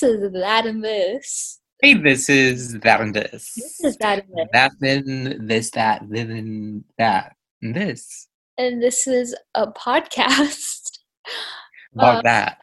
[0.00, 1.60] this is that and this.
[1.82, 3.54] Hey, this is that and this.
[3.54, 4.48] This is that and this.
[4.52, 10.98] That then this that then that and this And this is a podcast
[11.94, 12.58] about Uh, that.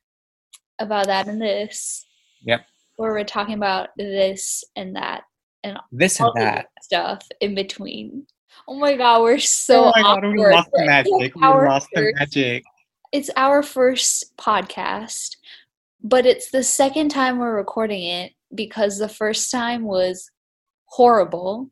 [0.79, 2.05] about that and this.
[2.43, 2.65] Yep.
[2.97, 5.23] Where we're talking about this and that
[5.63, 6.67] and This and all the that.
[6.81, 8.25] stuff in between.
[8.67, 11.35] Oh my god, we're so oh my god, we lost the It's magic.
[11.35, 12.63] We our lost the magic.
[13.13, 15.37] It's our first podcast,
[16.03, 20.29] but it's the second time we're recording it because the first time was
[20.85, 21.69] horrible.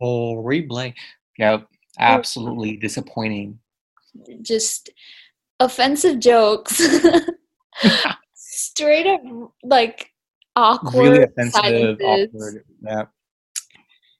[0.00, 0.94] Oh, replay.
[1.38, 1.66] Yep.
[1.98, 3.58] Absolutely disappointing.
[4.42, 4.90] Just
[5.58, 6.82] offensive jokes.
[8.34, 9.20] Straight up
[9.62, 10.10] like
[10.56, 12.64] awkward really offensive, awkward.
[12.82, 13.10] Yep.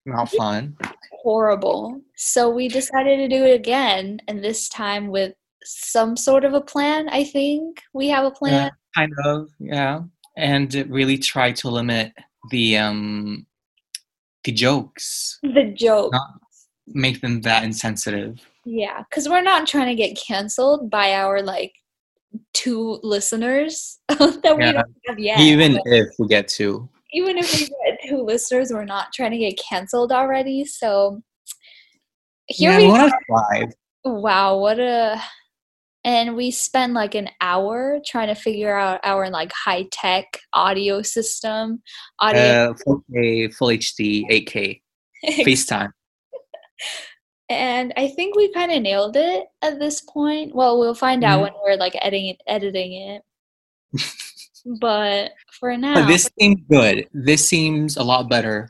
[0.07, 0.77] Not fun.
[1.23, 2.01] horrible.
[2.17, 6.61] So we decided to do it again, and this time with some sort of a
[6.61, 7.09] plan.
[7.09, 8.53] I think we have a plan.
[8.53, 10.01] Yeah, kind of, yeah.
[10.37, 12.13] And really try to limit
[12.51, 13.47] the um
[14.45, 16.31] the jokes, The jokes not
[16.87, 18.41] make them that insensitive.
[18.65, 21.73] yeah, because we're not trying to get canceled by our like
[22.55, 25.41] two listeners that we don't have yet.
[25.41, 26.89] Even if we get to.
[27.13, 30.65] even if we get two listeners, we're not trying to get canceled already.
[30.65, 31.21] So
[32.47, 33.11] here yeah, we are.
[33.51, 33.69] five.
[34.05, 35.21] Wow, what a
[36.05, 41.03] and we spent like an hour trying to figure out our like high tech audio
[41.03, 41.83] system,
[42.21, 44.81] audio, Uh, 4K, full HD, 8K,
[45.45, 45.91] FaceTime.
[47.49, 50.55] and I think we kind of nailed it at this point.
[50.55, 51.43] Well, we'll find out Mhm.
[51.43, 53.23] when we're like editing editing it.
[54.81, 57.09] but for now, But this seems good.
[57.13, 58.69] This seems a lot better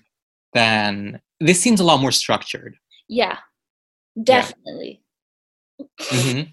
[0.54, 1.20] than.
[1.40, 2.76] This seems a lot more structured.
[3.08, 3.38] yeah,
[4.22, 5.02] definitely.
[6.12, 6.50] Mm hmm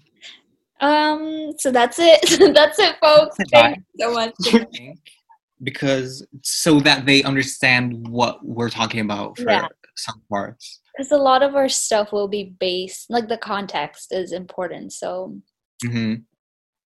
[0.80, 2.54] Um, so that's it.
[2.54, 3.36] that's it, folks.
[3.50, 4.34] Thank you so much.
[5.62, 9.68] because so that they understand what we're talking about for Yeah.
[9.96, 10.80] some parts.
[10.96, 14.92] Because a lot of our stuff will be based, like the context is important.
[14.92, 15.36] So,
[15.84, 16.14] hmm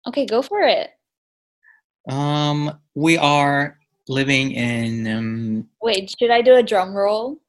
[0.08, 0.90] okay, go for it.
[2.10, 5.08] Um, we are living in.
[5.08, 7.40] Um, Wait, should I do a drum roll?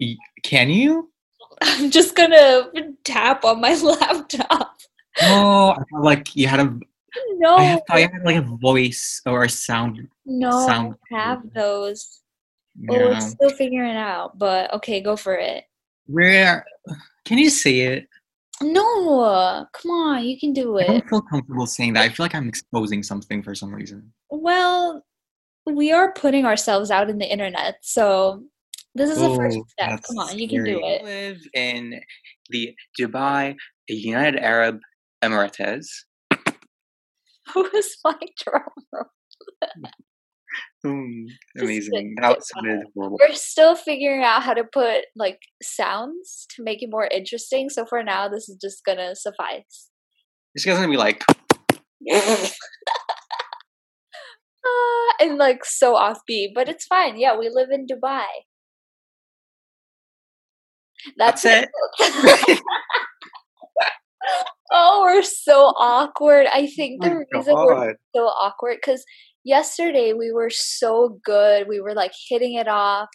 [0.00, 1.10] y- can you?
[1.62, 2.70] I'm just gonna
[3.04, 4.73] tap on my laptop.
[5.22, 6.78] Oh, I felt like you had a.
[7.36, 10.08] No, I thought you had like a voice or a sound.
[10.26, 10.96] no, sound.
[11.12, 12.20] I have those.
[12.90, 13.18] Oh, we're Yeah.
[13.20, 15.64] still figuring it out, but okay, go for it.
[16.06, 16.66] Where?
[17.24, 18.08] Can you say it?
[18.60, 20.88] No, come on, you can do it.
[20.88, 22.02] I don't feel comfortable saying that.
[22.02, 24.12] I feel like I'm exposing something for some reason.
[24.30, 25.04] Well,
[25.66, 28.42] we are putting ourselves out in the internet, so
[28.94, 30.02] this is the first Oh, step.
[30.02, 30.82] Come on, you can do scary.
[30.94, 31.04] it.
[31.04, 32.00] live in
[32.50, 33.54] the Dubai
[33.88, 34.80] United Arab
[35.24, 35.86] Emirates.
[37.54, 38.62] Who is my drum
[38.92, 39.04] roll?
[40.84, 42.14] Just amazing.
[42.16, 43.18] sit- That sounded horrible.
[43.20, 47.70] We're still figuring out how to put like sounds to make it more interesting.
[47.70, 49.90] So for now, this is just gonna suffice.
[50.54, 51.24] It's gonna be like,
[54.66, 57.18] Ah, and like so offbeat, but it's fine.
[57.18, 58.24] Yeah, we live in Dubai.
[61.18, 61.68] That's, That's
[62.00, 62.60] it.
[64.74, 66.46] oh, we're so awkward.
[66.52, 69.04] I think the my reason we're so awkward because
[69.44, 71.68] yesterday we were so good.
[71.68, 73.08] We were like hitting it off,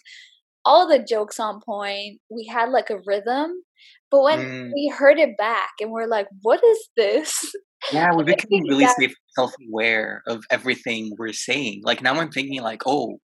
[0.65, 2.19] all the jokes on point.
[2.29, 3.63] We had like a rhythm,
[4.11, 4.71] but when Mm.
[4.73, 7.55] we heard it back and we're like, "What is this?"
[7.93, 8.95] yeah, we became really that-
[9.35, 11.81] self-aware of everything we're saying.
[11.83, 13.19] Like now, I'm thinking like, oh,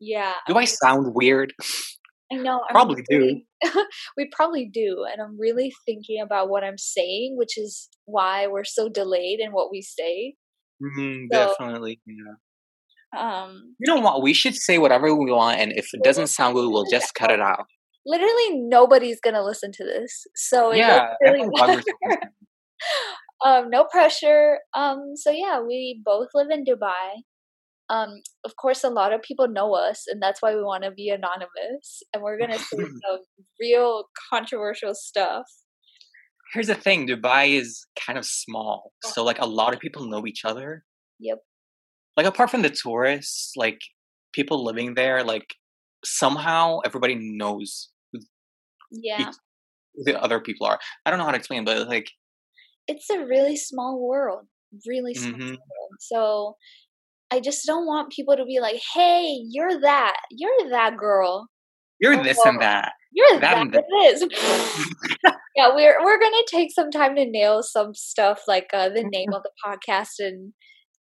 [0.00, 1.52] Yeah, do I sound weird?
[2.32, 2.60] I know.
[2.68, 3.40] I'm Probably do.
[4.16, 8.64] we probably do, and I'm really thinking about what I'm saying, which is why we're
[8.64, 10.34] so delayed in what we say.
[10.82, 12.00] Mhm, So- definitely.
[12.06, 12.34] Yeah.
[13.14, 14.22] Um, You know what?
[14.22, 17.30] We should say whatever we want, and if it doesn't sound good, we'll just cut
[17.30, 17.66] it out.
[18.06, 22.20] literally, nobody's gonna listen to this, so Yeah, really everyone bothers matter.
[22.20, 24.58] to um, no pressure.
[24.74, 27.22] Um, so yeah, we both live in Dubai.
[27.92, 30.90] Um, of course, a lot of people know us, and that's why we want to
[30.90, 32.02] be anonymous.
[32.14, 33.20] And we're gonna say some
[33.60, 35.46] real controversial stuff.
[36.52, 40.26] Here's the thing: Dubai is kind of small, so like a lot of people know
[40.26, 40.84] each other.
[41.20, 41.42] Yep.
[42.16, 43.80] Like apart from the tourists, like
[44.32, 45.54] people living there, like
[46.04, 47.90] somehow everybody knows
[48.90, 49.32] Yeah,
[49.94, 50.78] who the other people are.
[51.04, 52.10] I don't know how to explain, but like
[52.88, 54.46] it's a really small world,
[54.86, 55.56] really small Mhm.
[55.58, 55.92] world.
[56.00, 56.56] So
[57.32, 61.48] I just don't want people to be like, "Hey, you're that, you're that girl,
[62.00, 62.92] you're Oh, this well, and that.
[63.12, 64.22] you're That that, and this."
[65.56, 69.32] yeah, we're we're gonna take some time to nail some stuff like uh, the name
[69.32, 70.52] of the podcast and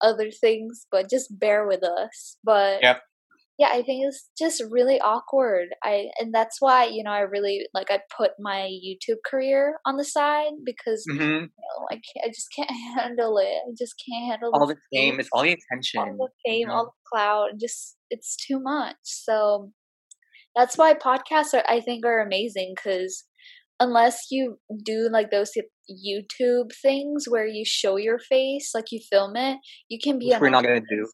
[0.02, 2.38] other things, but just bear with us.
[2.44, 3.02] But Yep.
[3.60, 5.68] Yeah, I think it's just really awkward.
[5.84, 9.98] I and that's why you know I really like I put my YouTube career on
[9.98, 13.46] the side because hmm you know, I can't, I just can't handle it.
[13.68, 16.52] I just can't handle All the fame, fame, it's all the attention all the You
[16.52, 17.52] fame, know, all the clout.
[17.52, 18.96] and Just it's too much.
[19.04, 19.72] So
[20.56, 23.26] that's why podcasts are I think are amazing because
[23.80, 25.52] unless you do like those
[25.90, 29.60] YouTube things where you show your face, like you film it,
[29.90, 31.08] you can be which we're not gonna do.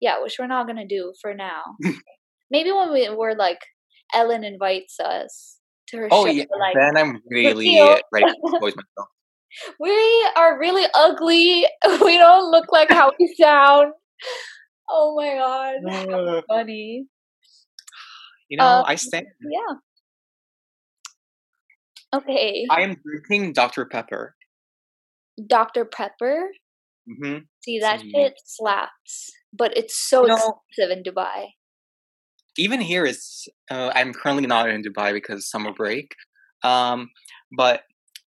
[0.00, 1.62] Yeah, which we're not gonna do for now.
[2.50, 3.60] Maybe when we we're like
[4.14, 5.58] Ellen invites us
[5.88, 7.76] to her Oh show, yeah, like then I'm really
[8.12, 9.08] ready to expose myself.
[9.80, 11.66] we are really ugly.
[12.04, 13.92] We don't look like how we sound.
[14.88, 17.06] Oh my god, Uh, funny.
[18.48, 19.26] you know, Um, I stand.
[19.42, 19.74] yeah.
[22.14, 23.84] Okay, I am drinking Dr.
[23.86, 24.36] Pepper.
[25.44, 26.48] Dr Pepper.
[27.06, 31.48] hmm See that shit slaps, but it's so You know, expensive in Dubai.
[32.58, 36.14] even here is uh, I'm currently not in Dubai because summer break.
[36.62, 37.10] Um,
[37.56, 37.82] but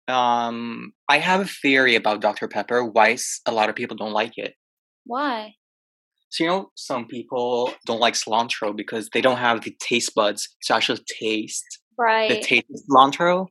[0.09, 2.49] um, I have a theory about Dr.
[2.49, 2.85] Pepper.
[2.85, 3.17] Why
[3.47, 4.55] a lot of people don't like it.
[5.05, 5.55] Why?
[6.31, 10.49] So you know, some people don't like cilantro because they don't have the taste buds
[10.65, 11.65] to actually taste
[11.99, 12.29] right.
[12.29, 13.47] the taste of cilantro.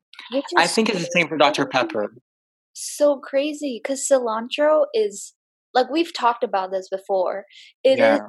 [0.58, 1.66] I think it's the same for Dr.
[1.66, 2.14] Pepper.
[2.74, 5.34] so crazy because cilantro is
[5.76, 7.46] like we've talked about this before.
[7.84, 8.20] It is Yeah.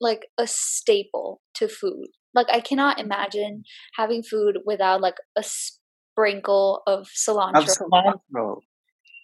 [0.00, 2.08] like a staple to food.
[2.34, 4.02] Like I cannot imagine mm-hmm.
[4.02, 8.20] having food without like a sprinkle of cilantro, Of cilantro.
[8.32, 8.60] cilantro.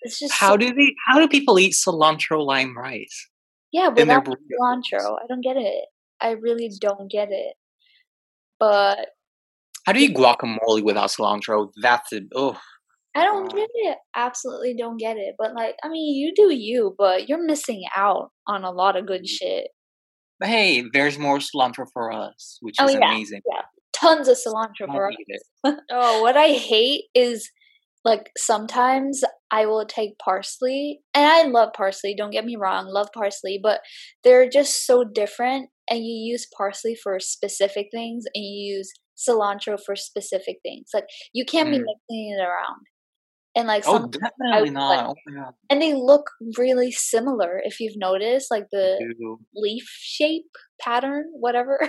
[0.02, 0.94] It's just How so, do they?
[1.06, 3.28] How do people eat cilantro lime rice
[3.72, 5.16] yeah, without cilantro.
[5.22, 5.84] I don't get it.
[6.20, 7.54] I really don't get it.
[8.58, 9.08] But
[9.86, 11.70] How do you guacamole without cilantro?
[11.80, 12.25] That's it.
[12.34, 12.58] Oh,
[13.18, 13.98] I don't get it.
[14.16, 15.34] Absolutely don't get it.
[15.38, 19.06] But like, I mean, you do you, but you're missing out on a lot of
[19.06, 19.68] good shit.
[20.40, 23.42] But hey, there's more cilantro for us, which Oh is yeah, amazing.
[23.50, 23.62] yeah.
[23.92, 25.16] Tons of cilantro for us.
[25.90, 27.50] Oh, what I hate is
[28.04, 32.14] like sometimes I will take parsley, and I love parsley.
[32.16, 33.80] Don't get me wrong, love parsley, but
[34.22, 35.70] they're just so different.
[35.90, 40.90] And you use parsley for specific things, and you use cilantro for specific things.
[40.94, 41.84] Like you can't be Mm.
[41.84, 42.86] mixing it around.
[43.58, 45.16] And like Oh, definitely would like, not.
[45.26, 47.60] Oh and they look really similar.
[47.64, 48.96] If you've noticed, like the
[49.55, 50.46] leaf shape
[50.81, 51.81] pattern, whatever.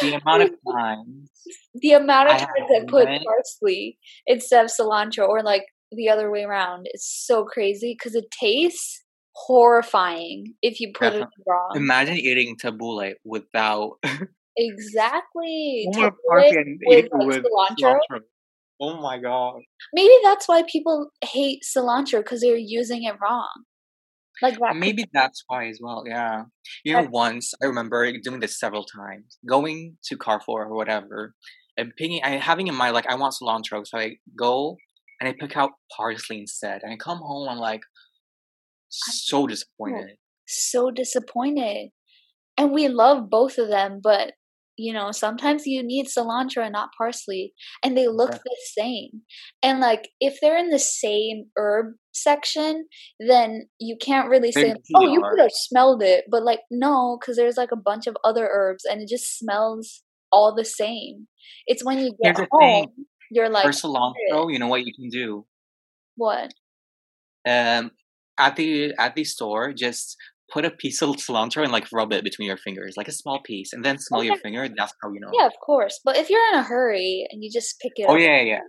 [0.00, 1.30] the amount of times
[1.74, 6.28] the amount of times I put went, parsley instead of cilantro, or like the other
[6.30, 9.00] way around, is so crazy because it tastes
[9.34, 11.44] horrifying if you put it definitely.
[11.46, 11.70] wrong.
[11.76, 13.92] Imagine eating tabbouleh without
[14.56, 17.96] Exactly, tabbouleh and with like cilantro.
[18.10, 18.20] cilantro.
[18.82, 19.60] Oh my god.
[19.94, 23.48] Maybe that's why people hate cilantro because they're using it wrong.
[24.42, 24.74] Like that.
[24.74, 26.02] Maybe that's why as well.
[26.04, 26.44] Yeah.
[26.84, 31.34] You know, once I remember doing this several times, going to Carrefour or whatever,
[31.76, 34.76] and picking, I having in mind like I want cilantro, so I go
[35.20, 37.82] and I pick out parsley instead, and I come home, I'm like
[38.88, 40.16] so disappointed.
[40.46, 41.90] so disappointed.
[42.58, 44.32] And we love both of them, but
[44.82, 47.52] you know, sometimes you need cilantro and not parsley,
[47.84, 49.22] and they look the same.
[49.62, 52.86] And like, if they're in the same herb section,
[53.20, 57.36] then you can't really say, "Oh, you could have smelled it," but like, no, because
[57.36, 61.28] there's like a bunch of other herbs, and it just smells all the same.
[61.66, 65.08] It's when you get thing: home, you're like, "Shit, cilantro, you know what you can
[65.08, 65.46] do?
[66.16, 66.52] what?
[67.46, 67.90] Um,
[68.38, 70.16] at the at the store, just
[70.52, 73.40] put a piece of cilantro and like rub it between your fingers, like a small
[73.42, 74.68] piece, and then smell your finger.
[74.68, 75.30] That's how you know.
[75.32, 76.00] Yeah, of course.
[76.04, 78.60] But if you're in a hurry and you just pick it Oh up, yeah, yeah.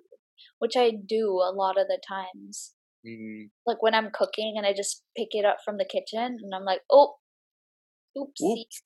[0.59, 2.73] which I do a lot of the times,
[3.05, 6.53] Mm, like when I'm cooking and I just pick it up from the kitchen and
[6.55, 7.15] I'm like, oh,
[8.17, 8.81] oopsie, oops,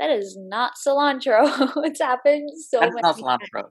[0.00, 1.70] that is not cilantro.
[1.84, 3.02] it's happened so many times.
[3.02, 3.50] that's not times.
[3.54, 3.62] cilantro.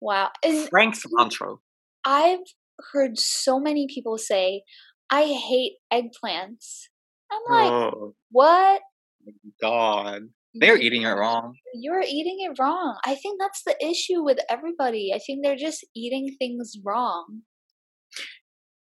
[0.00, 0.30] Wow.
[0.44, 1.58] And Frank cilantro.
[2.04, 2.46] I've
[2.92, 4.62] heard so many people say,
[5.10, 6.84] I hate eggplants.
[7.34, 8.80] I'm like, Oh what?
[9.28, 10.22] Oh god,
[10.54, 11.54] they're eating it wrong.
[11.74, 12.98] You're eating it wrong.
[13.04, 15.12] I think that's the issue with everybody.
[15.14, 17.42] I think they're just eating things wrong.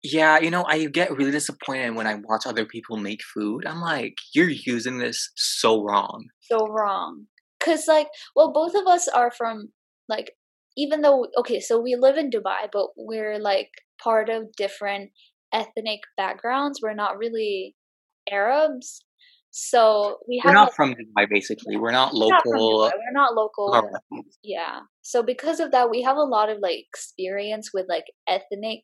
[0.03, 3.67] Yeah, you know, I get really disappointed when I watch other people make food.
[3.67, 6.27] I'm like, you're using this so wrong.
[6.43, 7.27] So wrong.
[7.61, 9.73] Cause like, well, both of us are from
[10.09, 10.33] like,
[10.77, 13.71] even though okay, so we live in Dubai, but we're like
[14.03, 15.11] part of different
[15.53, 16.81] ethnic backgrounds.
[16.83, 17.75] We're not really
[18.31, 19.05] Arabs,
[19.59, 20.51] so we have.
[20.51, 21.79] We're not like from Dubai, basically.
[21.79, 22.81] We're not we're not local.
[22.81, 22.91] Dubai.
[22.93, 23.73] We're not local.
[23.73, 24.23] Emiratis.
[24.45, 24.81] Yeah.
[25.01, 28.83] So because of that, we have a lot of like experience with like ethnic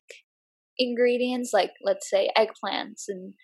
[0.78, 3.34] ingredients, like let's say eggplants and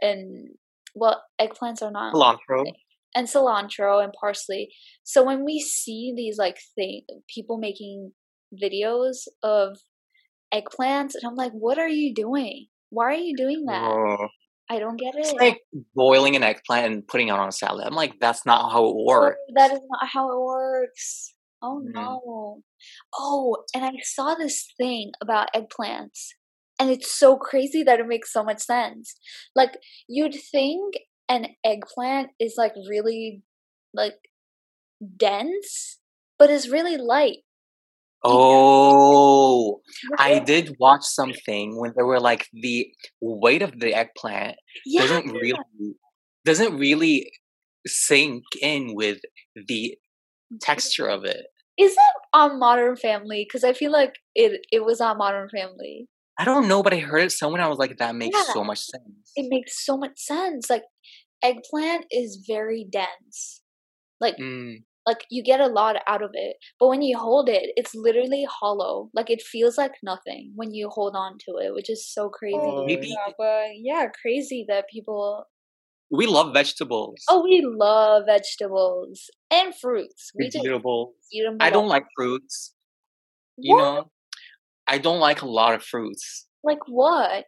[0.00, 0.48] and
[0.96, 2.64] well, eggplants are not Cilantro.
[3.14, 4.70] and cilantro and parsley.
[5.04, 8.10] So when we see these like thing people making
[8.60, 9.78] videos of
[10.52, 12.66] eggplants, and I'm like, what are you doing?
[12.90, 13.88] Why are you doing that?
[13.88, 14.26] Oh.
[14.70, 15.36] I don't get It's it.
[15.40, 15.60] like
[15.94, 17.86] boiling an eggplant and putting it on a salad.
[17.86, 19.38] I'm like, that's not how it Oh, works.
[19.54, 21.34] that is not how it works.
[21.62, 21.92] Oh Mhm.
[21.92, 22.62] no.
[23.14, 26.30] Oh, and I saw this thing about eggplants.
[26.78, 29.14] And it's so crazy that it makes so much sense.
[29.54, 29.76] Like
[30.08, 30.94] you'd think
[31.28, 33.42] an eggplant is like really
[33.94, 34.18] like
[35.16, 35.98] dense,
[36.38, 37.38] but it's really light.
[38.24, 39.80] Oh,
[40.18, 42.86] I did watch something when they were like the
[43.20, 45.00] weight of the eggplant Yeah.
[45.02, 45.54] doesn't really
[46.44, 47.30] doesn't really
[47.86, 49.18] sink in with
[49.68, 49.96] the
[50.60, 51.46] texture of it.
[51.78, 51.98] Is it
[52.32, 53.44] on Modern Family?
[53.48, 56.08] Because I feel like it it was on Modern Family.
[56.38, 57.62] I don't know, but I heard it somewhere.
[57.62, 58.52] I was like, that makes Yeah.
[58.52, 59.32] so much sense.
[59.36, 60.70] It makes so much sense.
[60.70, 60.84] Like
[61.42, 63.62] eggplant is very dense.
[64.20, 64.84] Like Mm.
[65.06, 68.46] Like you get a lot out of it but when you hold it it's literally
[68.48, 72.28] hollow like it feels like nothing when you hold on to it which is so
[72.28, 75.44] crazy Oh, oh maybe- yeah, but yeah crazy that people
[76.10, 77.16] We love vegetables.
[77.30, 81.14] oh we love vegetables and fruits we just vegetables.
[81.32, 82.74] eat them I don't like fruits.
[83.58, 84.10] You know,
[84.86, 86.46] I don't like a lot of fruits.
[86.64, 87.44] like what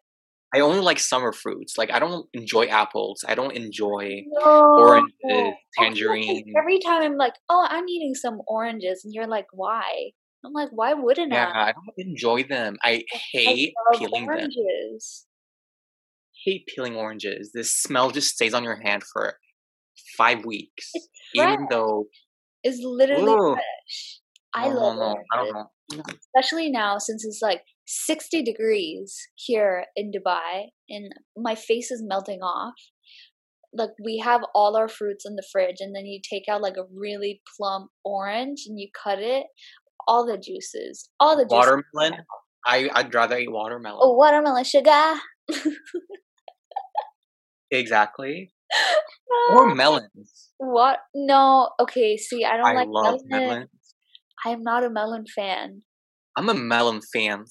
[0.55, 1.77] I only like summer fruits.
[1.77, 3.25] Like I don't enjoy apples.
[3.27, 6.45] I don't enjoy no oranges, Okay, 'cause tangerine.
[6.57, 10.11] every time i'm like oh i'm eating some oranges and you're like why
[10.45, 12.77] i'm like why wouldn't Yeah, i I don't enjoy them.
[12.85, 14.51] I I hate love peeling them.
[14.51, 15.27] oranges
[16.45, 17.53] Hate peeling oranges.
[17.55, 19.39] This smell just stays on your hand for
[20.19, 21.69] five weeks, It's even fresh.
[21.71, 22.07] though
[22.65, 23.57] it's literally Ugh.
[23.57, 24.21] fresh
[24.55, 25.37] i no, love no, no, I oranges.
[25.37, 26.05] don't know.
[26.27, 32.41] especially now since it's like 60 degrees here in Dubai and my face is melting
[32.41, 32.75] off.
[33.77, 36.77] Like we have all our fruits in the fridge and then you take out like
[36.77, 39.47] a really plump orange and you cut it,
[40.07, 41.83] all the juices, all the juices.
[41.93, 42.25] Watermelon.
[42.67, 44.01] I I'd rather eat watermelon.
[44.01, 45.15] Oh, watermelon sugar.
[47.71, 48.53] Exactly.
[49.51, 50.53] Or melons.
[50.59, 51.01] what?
[51.15, 51.71] No.
[51.81, 52.17] Okay.
[52.17, 52.89] See, I don't I like
[53.27, 53.69] melons.
[54.45, 55.83] I am not a melon fan.
[56.37, 57.45] I'm a melon fan.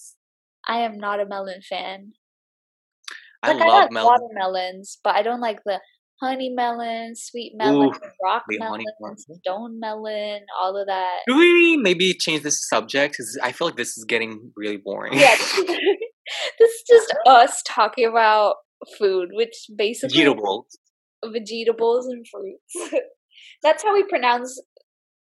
[0.68, 2.14] I am not a melon fan.
[3.42, 4.20] I Like I, love like melon.
[4.22, 5.80] watermelons, but I don't like the
[6.22, 7.94] honey melon, sweet melon, Ooh,
[8.24, 8.84] rock melon,
[9.18, 11.20] stone melon, all of that.
[11.28, 13.14] Should we maybe change this subject?
[13.14, 15.14] Because I feel like this is getting really boring.
[15.14, 18.56] Yeah, this is, just us talking about
[18.98, 20.78] food, which basically Vegetables.
[21.26, 22.94] vegetables and fruits.
[23.64, 24.62] That's how we pronounce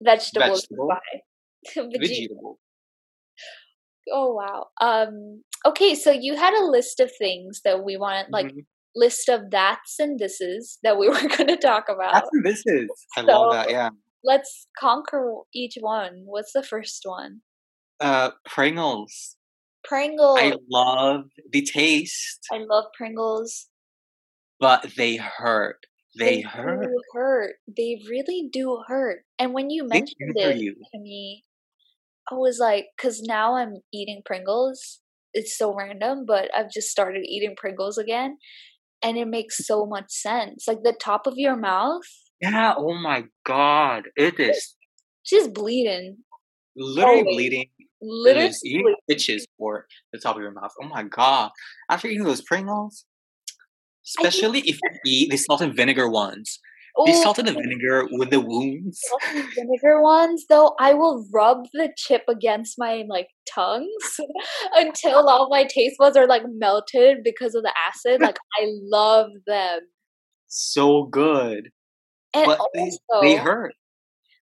[0.02, 0.66] vegetables.
[0.68, 0.88] Vegetable.
[0.88, 1.94] By.
[4.12, 4.66] Oh wow.
[4.80, 5.42] Um.
[5.66, 8.66] Okay, so you had a list of things that we wanted, like Mhm.
[8.94, 12.12] list of that's and thises that we were going to talk about.
[12.12, 12.88] That's what this is.
[13.16, 13.70] I love that.
[13.70, 13.90] Yeah.
[14.22, 16.22] Let's conquer each one.
[16.26, 17.40] What's the first one?
[18.00, 19.36] Uh, Pringles.
[19.84, 20.38] Pringles.
[20.40, 23.68] I love the taste, I love Pringles.
[24.60, 25.84] but they hurt.
[26.18, 26.84] They, hurt.
[26.84, 27.56] do hurt.
[27.66, 29.24] They really do hurt.
[29.38, 30.74] And when you mentioned it you.
[30.74, 31.44] to me,
[32.30, 35.00] I was like, because now I'm eating Pringles.
[35.32, 38.38] It's so random, but I've just started eating Pringles again.
[39.02, 39.64] And it makes mm-hmm.
[39.64, 40.66] so much sense.
[40.66, 42.02] Like the top of your mouth,
[42.40, 42.74] Yeah.
[42.76, 44.04] Oh my god.
[44.16, 44.76] It is
[45.22, 46.18] she's bleeding.
[46.76, 47.34] literally Always.
[47.34, 47.68] bleeding.
[48.00, 48.46] Literally.
[48.46, 50.72] It is itches for the top of your mouth.
[50.82, 51.50] Oh my god.
[51.90, 53.04] After eating those Pringles,
[54.06, 56.60] especially if you eat the salt and vinegar ones,
[56.96, 59.02] Oh, the Ooh, salt and the vinegar with the wounds.
[59.28, 64.20] and vinegar ones though i will rub the chip against my like tongues
[64.74, 69.30] until all my taste buds are like melted because of the acid like i love
[69.46, 69.80] them
[70.46, 71.70] So good.
[72.32, 72.90] and But also, they,
[73.22, 73.74] they hurt.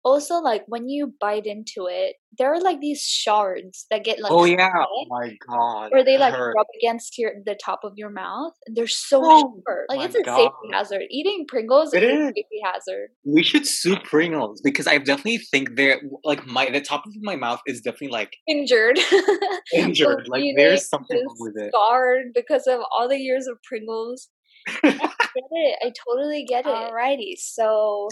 [0.05, 4.31] Also like when you bite into it there are like these shards that get like
[4.31, 4.69] oh yeah.
[4.77, 5.91] Oh my god.
[5.91, 9.62] where they like rub against your the top of your mouth and they're so Oh
[9.67, 13.65] sharp like it's a safety hazard eating pringles It is a safety hazard We should
[13.65, 17.81] sue Pringles because I definitely think they're like my the top of my mouth is
[17.81, 19.00] definitely like injured
[19.74, 20.25] injured.
[20.25, 21.71] From Like there's something wrong with it.
[21.74, 24.29] scarred because of all the years of Pringles.
[24.83, 25.79] I get it.
[25.85, 26.69] I totally get it.
[26.69, 28.09] Alrighty, so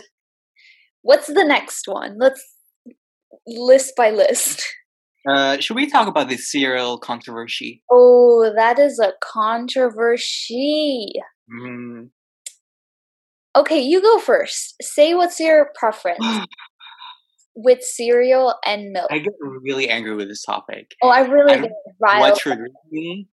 [1.03, 2.17] what's the next one?
[2.19, 2.43] Let's
[3.45, 4.65] list by list.
[5.25, 7.81] Uh, should we talk about the cereal controversy?
[7.89, 11.13] Oh, that is a controversy.
[11.49, 12.09] Mm.
[13.55, 14.75] Okay, you go first.
[14.81, 16.25] Say what's your preference
[17.55, 19.07] with cereal and milk.
[19.11, 20.95] I get really angry with this topic.
[21.01, 22.21] oh, I really I get riled.
[22.21, 23.27] What triggers me?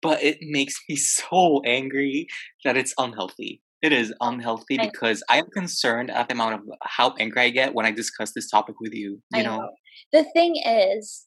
[0.00, 2.26] But it makes me so angry
[2.64, 3.60] that it's unhealthy.
[3.84, 7.50] It is unhealthy I- because I am concerned at the amount of how angry I
[7.50, 9.20] get when I discuss this topic with you.
[9.30, 9.70] You know, know.
[10.10, 11.26] The thing is,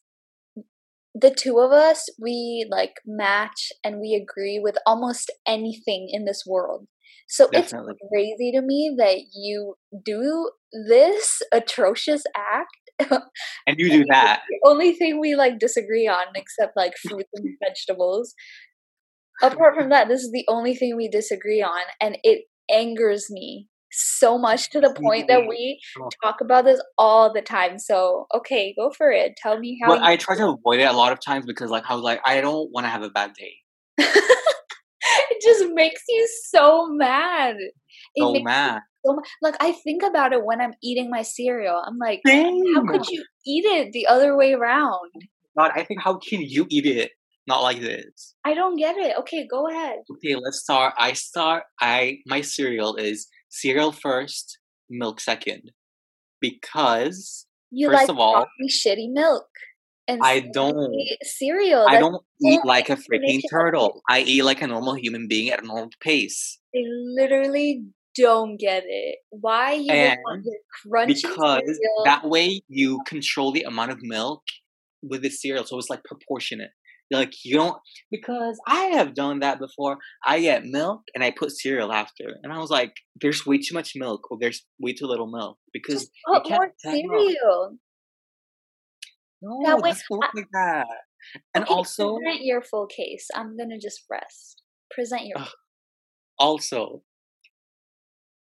[1.14, 6.42] the two of us, we like match and we agree with almost anything in this
[6.44, 6.88] world.
[7.28, 7.92] So definitely.
[7.92, 10.50] it's crazy to me that you do
[10.88, 13.20] this atrocious act.
[13.68, 14.42] And you do that.
[14.48, 18.34] the only thing we like disagree on, except like fruits and vegetables.
[19.42, 23.68] Apart from that, this is the only thing we disagree on, and it angers me
[23.90, 26.08] so much to the point that we Oh.
[26.22, 27.78] talk about this all the time.
[27.78, 29.32] So, okay, go for it.
[29.42, 31.70] Tell me how But you I try to avoid it a lot of times because,
[31.70, 33.54] like, I was like, I don't want to have a bad day.
[33.98, 37.56] it just makes you so mad.
[38.14, 38.80] It So mad.
[39.04, 39.28] so much.
[39.42, 41.82] Like I think about it when I'm eating my cereal.
[41.86, 45.10] I'm like, how could you eat it the other way around?
[45.56, 47.10] God, I think how can you eat it
[47.48, 48.34] not like this?
[48.44, 49.16] I don't get it.
[49.20, 49.96] Okay, go ahead.
[50.12, 50.94] Okay, let's start.
[50.98, 51.64] I start.
[51.80, 55.72] I my cereal is cereal first, milk second,
[56.40, 59.48] because You First like of all, shitty milk
[60.08, 60.94] and I don't.
[60.94, 61.86] Eat cereal.
[61.88, 64.02] I don't eat like a freaking turtle.
[64.08, 66.58] I eat like a normal human being at a normal pace.
[66.74, 66.80] I
[67.18, 67.84] literally
[68.16, 69.18] don't get it.
[69.30, 70.46] Why you want
[70.84, 72.04] crunchy because cereal?
[72.04, 74.42] that way you control the amount of milk
[75.02, 76.70] with the cereal, so it's like proportionate.
[77.10, 77.76] Like you don't
[78.10, 79.96] because I have done that before.
[80.26, 83.74] I get milk and I put cereal after, and I was like, "There's way too
[83.74, 87.78] much milk, or there's way too little milk," because put more cereal.
[89.40, 90.86] No, That way, it doesn't work like that.
[91.54, 93.28] And okay, also, present your full case.
[93.34, 94.62] I'm gonna just rest.
[94.90, 95.38] Present your.
[95.38, 95.48] Ugh.
[96.38, 97.02] also,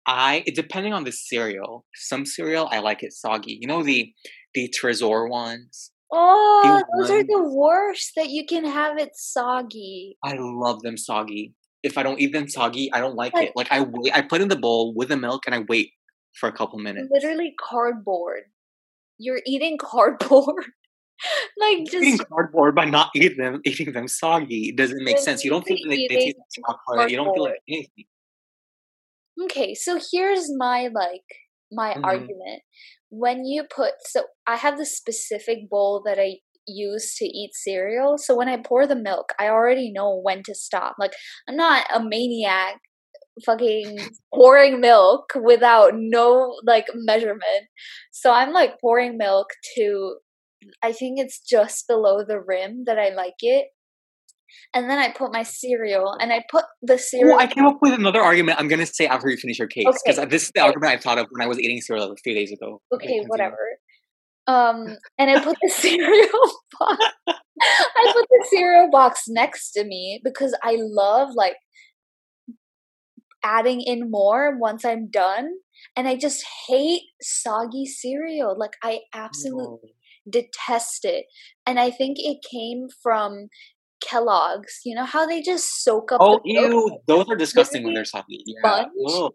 [0.06, 1.86] I depending on the cereal.
[1.96, 3.58] Some cereal I like it soggy.
[3.62, 4.14] You know the
[4.54, 5.92] the Trésor ones.
[6.12, 10.18] Oh, those are the worst that you can have it soggy.
[10.24, 11.54] I love them soggy.
[11.84, 13.54] If I don't eat them soggy, I don't like it.
[13.56, 15.92] Like I wait, I put in the bowl with the milk and I wait
[16.34, 17.10] for a couple minutes.
[17.12, 18.44] Literally cardboard.
[19.18, 20.66] You're eating cardboard.
[21.58, 25.44] like just Eating cardboard by not eating them, eating them soggy doesn't make sense.
[25.44, 27.12] You don't feel like they taste chocolate.
[27.12, 28.06] You don't feel like anything.
[29.44, 29.76] okay.
[29.76, 31.24] So here's my like
[31.72, 32.04] my Mhm.
[32.04, 32.62] argument.
[33.10, 38.18] When you put so I have this specific bowl that I use to eat cereal.
[38.18, 40.96] So when I pour the milk, I already know when to stop.
[41.00, 41.14] Like
[41.48, 42.80] I'm not a maniac
[43.46, 47.68] fucking pouring milk without no like measurement.
[48.12, 50.18] So I'm like pouring milk to
[50.84, 53.68] I think it's just below the rim that I like it.
[54.74, 57.78] And then I put my cereal and I put the cereal Oh, I came up
[57.82, 58.60] with another argument.
[58.60, 60.68] I'm gonna say after you finish your case because Okay, this is the okay.
[60.68, 62.82] argument I thought of when I was eating cereal a few days ago.
[62.94, 63.58] okay, whatever.
[64.48, 67.06] Um, and I put the cereal box.
[67.28, 71.56] I put the cereal box next to me because I love like
[73.44, 75.50] adding in more once I'm done.
[75.96, 78.58] And I just hate soggy cereal.
[78.58, 79.94] Like I absolutely
[80.26, 80.32] No.
[80.42, 81.26] detest it.
[81.66, 83.48] And I think it came from
[84.02, 84.82] Kellogg's.
[84.86, 87.00] You know how they just soak up Oh, the milk ew!
[87.08, 88.44] Those are disgusting when they're soggy.
[88.46, 88.86] Yeah.
[89.06, 89.32] sponge?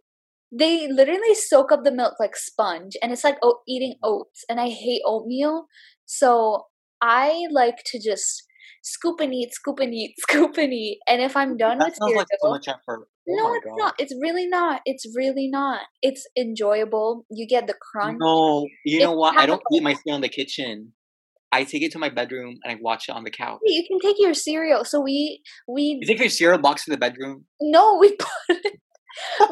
[0.57, 4.61] They literally soak up the milk like sponge and it's like oat, eating oats and
[4.61, 5.67] i hate oatmeal
[6.07, 6.67] so
[7.03, 8.45] i like to just
[8.83, 11.95] scoop and eat scoop and eat scoop and eat and if i'm done That with
[11.97, 13.09] sounds cereal like so much effort.
[13.29, 13.79] Oh no it's god.
[13.79, 18.99] not it's really not it's really not it's enjoyable you get the crunch No, you
[18.99, 19.37] If know what?
[19.37, 20.93] I don't eat my cereal in the kitchen.
[21.59, 23.61] I take it to my bedroom and I watch it on the couch.
[23.63, 25.41] you can take your cereal so we
[25.75, 27.45] we You take your cereal box to the bedroom?
[27.61, 28.73] no we put it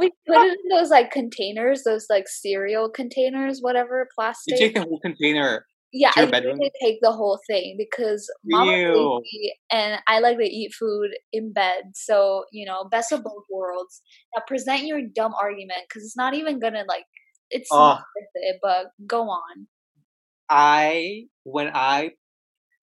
[0.01, 4.53] we put it in those like containers those like cereal containers whatever plastic.
[4.59, 5.67] You take the whole container.
[5.95, 6.53] Yeah, to I your bedroom?
[6.59, 9.23] literally take the whole thing because mama's Ew.
[9.71, 11.83] and I like to eat food in bed.
[11.95, 14.01] So, you know, best of both worlds.
[14.35, 17.05] Now present your dumb argument because it's not even gonna like
[17.51, 19.69] it's not worth it, but go on.
[20.51, 22.13] I when I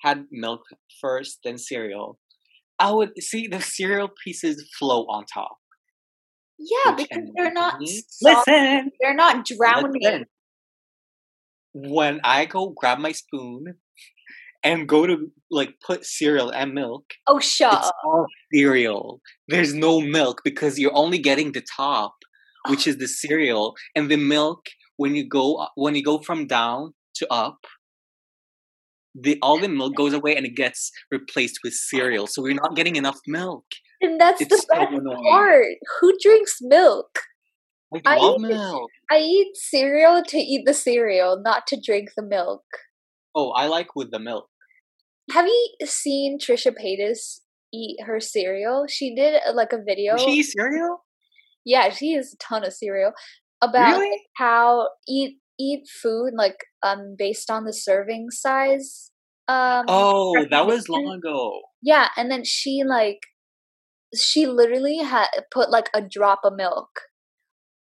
[0.01, 0.63] had milk
[1.01, 2.19] first, then cereal.
[2.79, 5.57] I would see the cereal pieces float on top.
[6.59, 7.85] Yeah, which because they're not mm-hmm.
[7.85, 10.01] soft, Listen, they're not drowning.
[10.03, 10.25] listen.
[11.73, 13.75] When I go grab my spoon
[14.65, 17.95] and go to like put cereal and milk, Oh shut it's up.
[18.05, 19.21] all cereal.
[19.49, 22.15] There's no milk because you're only getting the top,
[22.69, 24.67] which is the cereal, and the milk
[24.97, 27.59] when you go when you go from down to up.
[29.15, 32.77] The all the milk goes away and it gets replaced with cereal, so we're not
[32.77, 33.65] getting enough milk.
[34.01, 35.25] And that's It's the so best annoying.
[35.31, 35.67] part.
[36.01, 37.19] Who drinks milk?
[37.95, 38.91] I I love eat- milk.
[39.11, 42.63] I eat cereal to eat the cereal, not to drink the milk.
[43.35, 44.49] Oh, I like with the milk.
[45.33, 47.41] Have you seen Trisha Paytas
[47.73, 48.87] eat her cereal?
[48.89, 50.13] She did uh, like a video.
[50.17, 51.05] Does she eat cereal?
[51.65, 53.13] Yeah, she eats a ton of cereal.
[53.63, 54.23] About Really?
[54.37, 59.11] how eat eat food like um based on the serving size.
[59.49, 61.61] Um Oh, that was long ago.
[61.83, 63.21] Yeah, and then she like
[64.15, 66.89] she literally had put like a drop of milk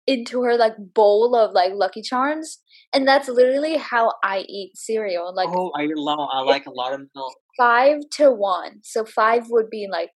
[0.06, 2.60] into her like bowl of like Lucky Charms,
[2.94, 5.34] and that's literally how I eat cereal.
[5.34, 6.30] Like Oh, I love.
[6.32, 7.34] I like a lot of milk.
[7.58, 8.80] five to one.
[8.84, 10.12] So five would be like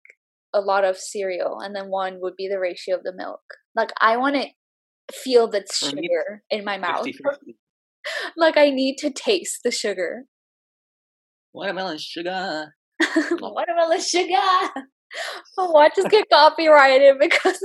[0.53, 3.43] a lot of cereal, and then one would be the ratio of the milk.
[3.77, 4.47] Like I want to
[5.13, 7.05] feel the sugar in my mouth.
[7.05, 7.57] 50 50.
[8.37, 10.25] Like I need to taste the sugar.
[11.53, 12.75] Watermelon sugar.
[13.31, 14.35] Watermelon sugar.
[15.57, 17.59] Oh, watch us get copyrighted because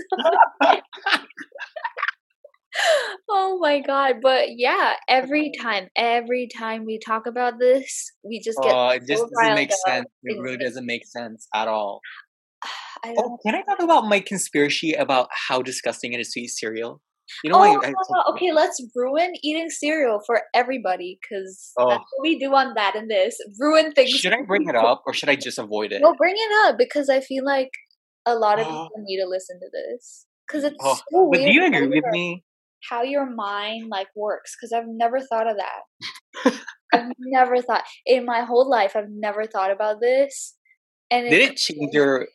[3.29, 8.57] oh my god but yeah every time every time we talk about this we just
[8.63, 10.07] get Oh, it just doesn't make sense.
[10.23, 12.01] It really doesn't make sense at all.
[13.03, 17.01] Oh, can I talk about my conspiracy about how disgusting it is to eat cereal?
[17.43, 21.89] You know, oh I, I uh, okay let's ruin eating cereal for everybody because Oh.
[21.89, 25.03] that's what we do on that and this ruin things should I bring it up
[25.05, 26.01] or should I just avoid it?
[26.01, 27.69] no bring it up because i feel like
[28.25, 31.51] a lot of people need to listen to this because it's Oh, so but do
[31.51, 32.43] you how agree with your- me?
[32.89, 36.53] how your mind like works because I've never thought of that.
[36.93, 40.55] I've never thought in my whole life I've never thought about this.
[41.11, 42.27] And Did it change your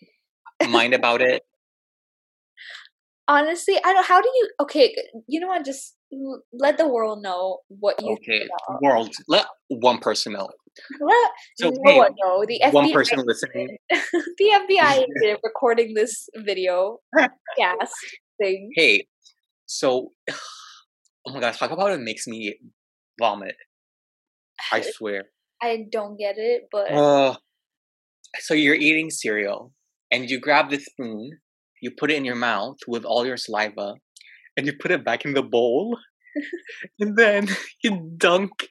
[0.68, 1.42] mind about it?
[3.28, 4.94] Honestly, I don't how do you okay,
[5.26, 5.96] you know what, just
[6.52, 8.48] let the world know what you Okay,
[8.80, 9.10] world.
[9.28, 10.48] Let one person know.
[11.00, 12.44] Let So, no hey, one know.
[12.46, 13.76] The one FBI person listening.
[13.90, 16.98] the FBI is recording this video
[17.58, 17.94] cast
[18.40, 18.70] thing.
[18.76, 19.06] Hey,
[19.66, 22.56] so, oh my god, talk about it makes me
[23.18, 23.56] vomit.
[24.72, 25.24] I swear.
[25.62, 27.36] I don't get it, but Uh,
[28.40, 29.72] so you're eating cereal
[30.10, 31.38] and you grab the spoon,
[31.82, 33.94] you put it in your mouth with all your saliva,
[34.56, 35.98] and you put it back in the bowl,
[37.00, 37.48] and then
[37.84, 38.68] you dunk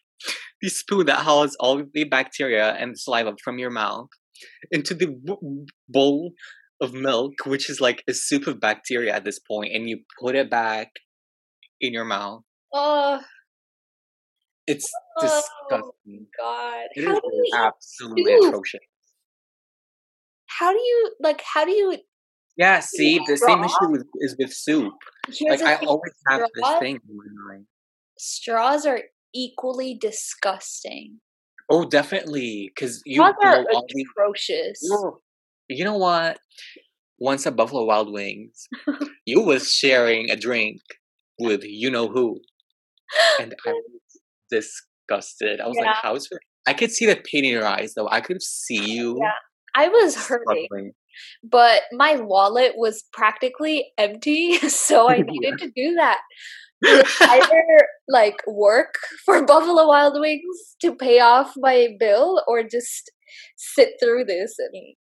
[0.61, 4.07] the spoon that has all the bacteria and saliva from your mouth
[4.71, 6.31] into the b- bowl
[6.81, 10.35] of milk, which is like a soup of bacteria at this point, and you put
[10.35, 10.89] it back
[11.79, 12.41] in your mouth.
[12.73, 13.21] oh,
[14.67, 16.27] It's oh disgusting.
[16.39, 16.85] god.
[16.95, 18.79] It How do you absolutely atrocious.
[20.47, 21.97] how do you like how do you
[22.57, 24.93] Yeah, see, the same issue with, is with soup.
[25.27, 27.65] here's Like I thing, always have this thing in my mind.
[28.17, 29.01] straws are
[29.33, 31.19] equally disgusting
[31.69, 33.85] Oh, definitely, because you straws are all
[34.17, 35.15] atrocious Ugh.
[35.67, 36.39] You know what?
[37.19, 38.67] Once at Buffalo Wild Wings,
[39.25, 40.81] you was sharing a drink
[41.39, 42.39] with you know who,
[43.39, 45.59] and I was disgusted.
[45.59, 48.07] I was like, "How is it?" I could see the pain in your eyes, though.
[48.09, 49.31] I could see you yeah
[49.75, 50.93] i was hurting struggling.
[51.43, 56.19] But my wallet was practically empty so i needed to do that
[57.21, 63.11] either like work for buffalo wild wings to pay off my bill or just
[63.55, 64.95] sit through this and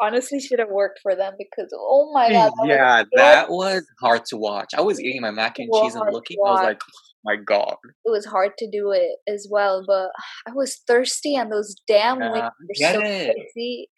[0.00, 3.86] honestly should have worked for them because oh my god that yeah, what that was
[4.00, 4.70] hard to watch.
[4.76, 6.38] I was eating my mac and cheese and looking.
[6.44, 10.10] I was like, oh "My God." it was hard to do it as well, but
[10.48, 13.36] I was thirsty and those damn wings were so it.
[13.36, 13.88] spicy.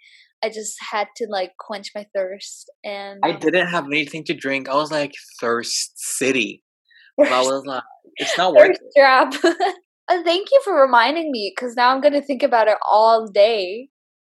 [0.43, 4.69] I just had to like quench my thirst and I didn't have anything to drink.
[4.69, 6.63] I was like thirst city.
[7.17, 7.83] But I was like,
[8.17, 8.81] it's not worth it.
[8.97, 9.35] trap.
[10.11, 13.91] Uh, Thank you for reminding me because now I'm gonna think about it all day.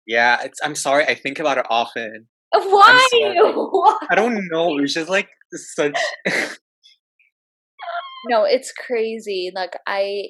[0.06, 0.60] Yeah, it's.
[0.62, 1.04] I'm sorry.
[1.04, 2.28] I think about it often.
[2.52, 3.08] Why?
[3.10, 3.98] Why?
[4.08, 4.78] I don't know.
[4.78, 5.98] It was just like such.
[8.28, 9.50] No, it's crazy.
[9.54, 10.28] Like I,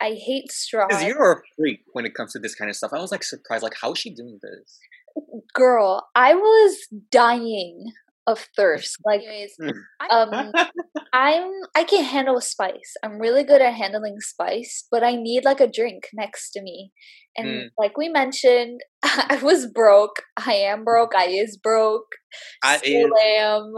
[0.00, 2.92] I hate straw Because you're a freak when it comes to this kind of stuff.
[2.92, 3.62] I was like surprised.
[3.62, 4.78] Like, how is she doing this?
[5.54, 6.78] Girl, I was
[7.10, 7.92] dying
[8.26, 8.96] of thirst.
[9.06, 9.56] Like, anyways,
[10.10, 10.52] um,
[11.12, 12.94] I'm I can handle spice.
[13.04, 16.90] I'm really good at handling spice, but I need like a drink next to me.
[17.36, 17.68] And Mm.
[17.78, 20.22] like we mentioned, I was broke.
[20.36, 21.14] I am broke.
[21.14, 22.12] I is broke.
[22.62, 23.72] I Still am.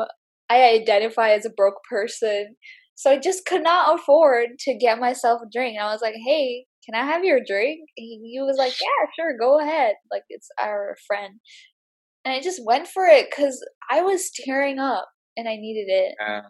[0.49, 2.57] I identify as a broke person.
[2.97, 5.79] So I just could not afford to get myself a drink.
[5.79, 9.37] I was like, "Hey, can I have your drink?" He, he was like, "Yeah, sure,
[9.39, 11.35] go ahead." Like it's our friend.
[12.25, 15.07] And I just went for it because I was tearing up
[15.37, 16.15] and I needed it.
[16.21, 16.41] Yeah.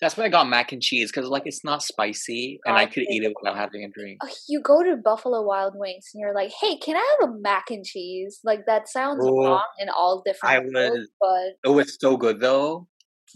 [0.00, 3.04] That's why I got mac and cheese because like it's not spicy and I could
[3.10, 4.18] eat it without having a drink.
[4.22, 7.32] uh, you go to Buffalo Wild Wings and you're like, "Hey, can I have a
[7.40, 11.08] mac and cheese?" Like that sounds Oh, wrong in all different I was.
[11.18, 12.86] but It was so good though.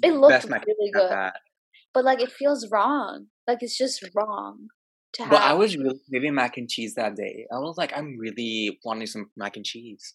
[0.02, 1.30] it looked Best really good.
[1.92, 3.26] But like, it feels wrong.
[3.46, 4.68] Like it's just wrong
[5.14, 7.46] to But I was really craving mac and cheese that day.
[7.52, 10.14] I was like, I'm really wanting some mac and cheese.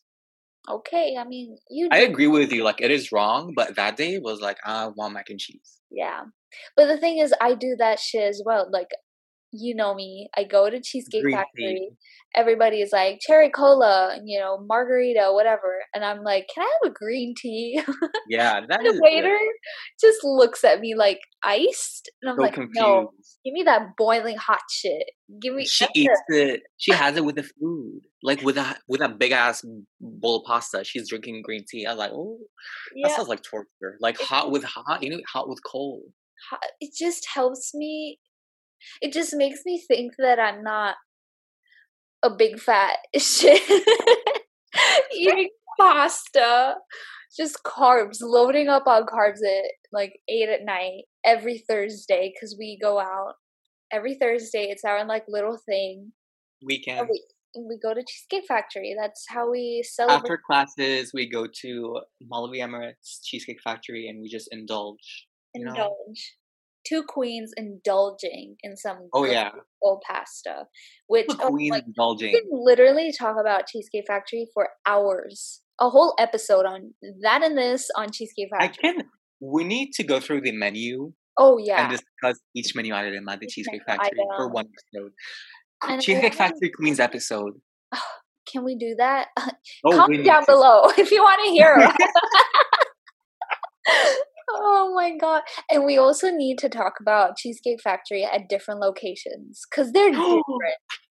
[0.69, 1.89] Okay, I mean, you.
[1.91, 2.63] I agree with you.
[2.63, 5.79] Like it is wrong, but that day was like I want mac and cheese.
[5.91, 6.21] Yeah,
[6.75, 8.67] but the thing is, I do that shit as well.
[8.71, 8.89] Like,
[9.57, 10.29] you know me.
[10.35, 11.63] I go to Cheesecake Green Factory.
[11.75, 11.89] tea.
[12.35, 16.91] Everybody is like cherry cola, you know, margarita, whatever, and I'm like, can I have
[16.91, 17.81] a green tea?
[18.27, 19.37] Yeah, that the waiter
[20.01, 22.79] just looks at me like iced, and I'm so like, confused.
[22.79, 23.11] no,
[23.45, 25.03] give me that boiling hot shit.
[25.41, 25.65] Give me.
[25.65, 26.49] She eats it.
[26.49, 26.61] it.
[26.77, 29.63] She has it with the food, like with a with a big ass
[30.01, 30.83] bowl of pasta.
[30.83, 31.85] She's drinking green tea.
[31.87, 32.37] I'm like, oh,
[33.01, 33.97] that Yeah, sounds like torture.
[34.01, 36.03] Like hot with hot, you know, hot with cold.
[36.79, 38.19] it just helps me.
[39.01, 40.95] It just makes me think that I'm not
[42.23, 43.61] a big fat shit
[45.13, 46.75] eating pasta,
[47.37, 52.79] just carbs, loading up on carbs at like eight at night every Thursday because we
[52.81, 53.33] go out
[53.91, 54.67] every Thursday.
[54.69, 56.11] It's our like little thing.
[56.63, 57.21] Weekend we,
[57.57, 58.95] we go to Cheesecake Factory.
[58.99, 60.15] That's how we celebrate.
[60.15, 65.27] after classes, we go to Mall of the Emirates Cheesecake Factory, and we just indulge.
[65.55, 65.95] know?
[66.87, 70.65] Two queens indulging in some Oh yeah, old pasta,
[71.07, 72.33] which oh, queen like, indulging.
[72.33, 75.61] we can literally talk about Cheesecake Factory for hours.
[75.81, 79.03] A whole episode on that and this on Cheesecake factory I can.
[79.41, 83.39] We need to go through the menu oh yeah, and discuss each menu item at
[83.39, 85.11] the Each Cheesecake Factory for one episode.
[85.87, 87.53] And Cheesecake Factory Queens episode.
[87.93, 87.99] Oh,
[88.51, 89.27] can we do that?
[89.83, 91.75] Oh, Comment down below if you want to hear.
[94.49, 95.41] oh my god!
[95.69, 100.43] And we also need to talk about Cheesecake Factory at different locations because they're different.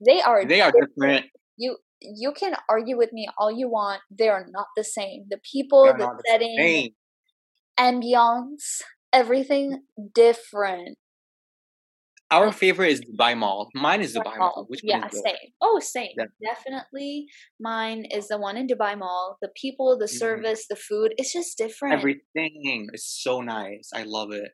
[0.06, 0.44] They are.
[0.44, 0.94] They are different.
[0.96, 1.26] different.
[1.56, 4.00] You you can argue with me all you want.
[4.10, 5.24] They are not the same.
[5.30, 6.90] The people, They're the setting,
[7.78, 9.82] ambiance, everything
[10.14, 10.96] different.
[12.30, 13.70] Our favorite is Dubai Mall.
[13.74, 14.52] Mine is Dubai Mall.
[14.56, 14.64] Mall.
[14.68, 15.22] Which one yeah, is yours?
[15.24, 15.50] same.
[15.62, 16.14] Oh, same.
[16.16, 16.26] Yeah.
[16.44, 17.26] Definitely,
[17.58, 19.38] mine is the one in Dubai Mall.
[19.40, 20.18] The people, the Mhm.
[20.24, 21.14] service, the food.
[21.16, 21.94] It's just different.
[21.94, 23.90] Everything is so nice.
[23.94, 24.52] I love it.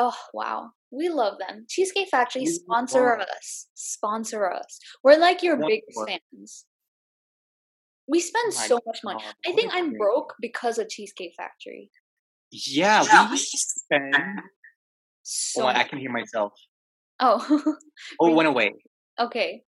[0.00, 1.66] Oh wow, we love them.
[1.68, 3.68] Cheesecake Factory We sponsor us.
[3.74, 4.80] Sponsor us.
[5.04, 6.66] We're like your One biggest fans.
[8.08, 9.22] We spend Oh so much money.
[9.46, 11.90] I think I'm broke because of Cheesecake Factory.
[12.50, 14.14] Yeah, we spend.
[15.24, 16.52] So Oh, I can hear myself.
[17.20, 17.40] oh
[18.20, 18.72] Oh, it went away.
[19.18, 19.62] okay.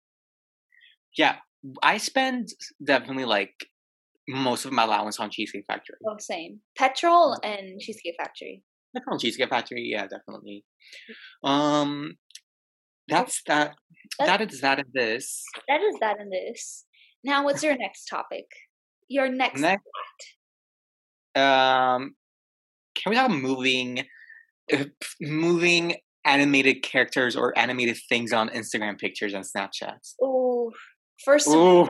[1.17, 1.37] Yeah,
[1.81, 2.49] I spend
[2.83, 3.53] definitely like
[4.27, 5.95] most of my allowance on Cheesecake Factory.
[6.07, 6.59] Oh, same.
[6.77, 8.63] Petrol and Cheesecake Factory.
[8.93, 9.83] Definitely Cheesecake Factory.
[9.89, 10.65] Yeah, definitely.
[11.43, 12.15] Um,
[13.07, 13.75] that's that.
[14.19, 15.43] That- is that and this.
[15.67, 16.85] That is that in this.
[17.23, 18.45] Now, what's your next topic?
[19.07, 19.61] Your next.
[19.61, 19.83] Next,
[21.35, 22.15] um,
[22.95, 24.05] can we talk about moving,
[25.21, 30.13] moving animated characters or animated things on Instagram pictures and Snapchats?
[30.21, 30.71] Oh,
[31.23, 31.89] first of all,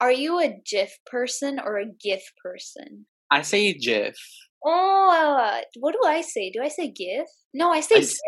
[0.00, 3.06] are you a GIF person or a GIF person?
[3.30, 4.16] I say GIF.
[4.64, 6.50] Oh, uh, what do I say?
[6.50, 7.26] Do I say GIF?
[7.52, 8.18] No, I say I GIF.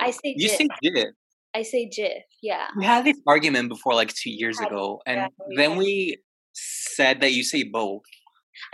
[0.00, 0.56] I say You GIF.
[0.56, 1.08] say GIF.
[1.54, 2.22] I say GIF.
[2.42, 2.66] Yeah.
[2.76, 6.18] We had this argument before, like two years ago, and yeah, then we
[6.52, 8.02] said that you say both.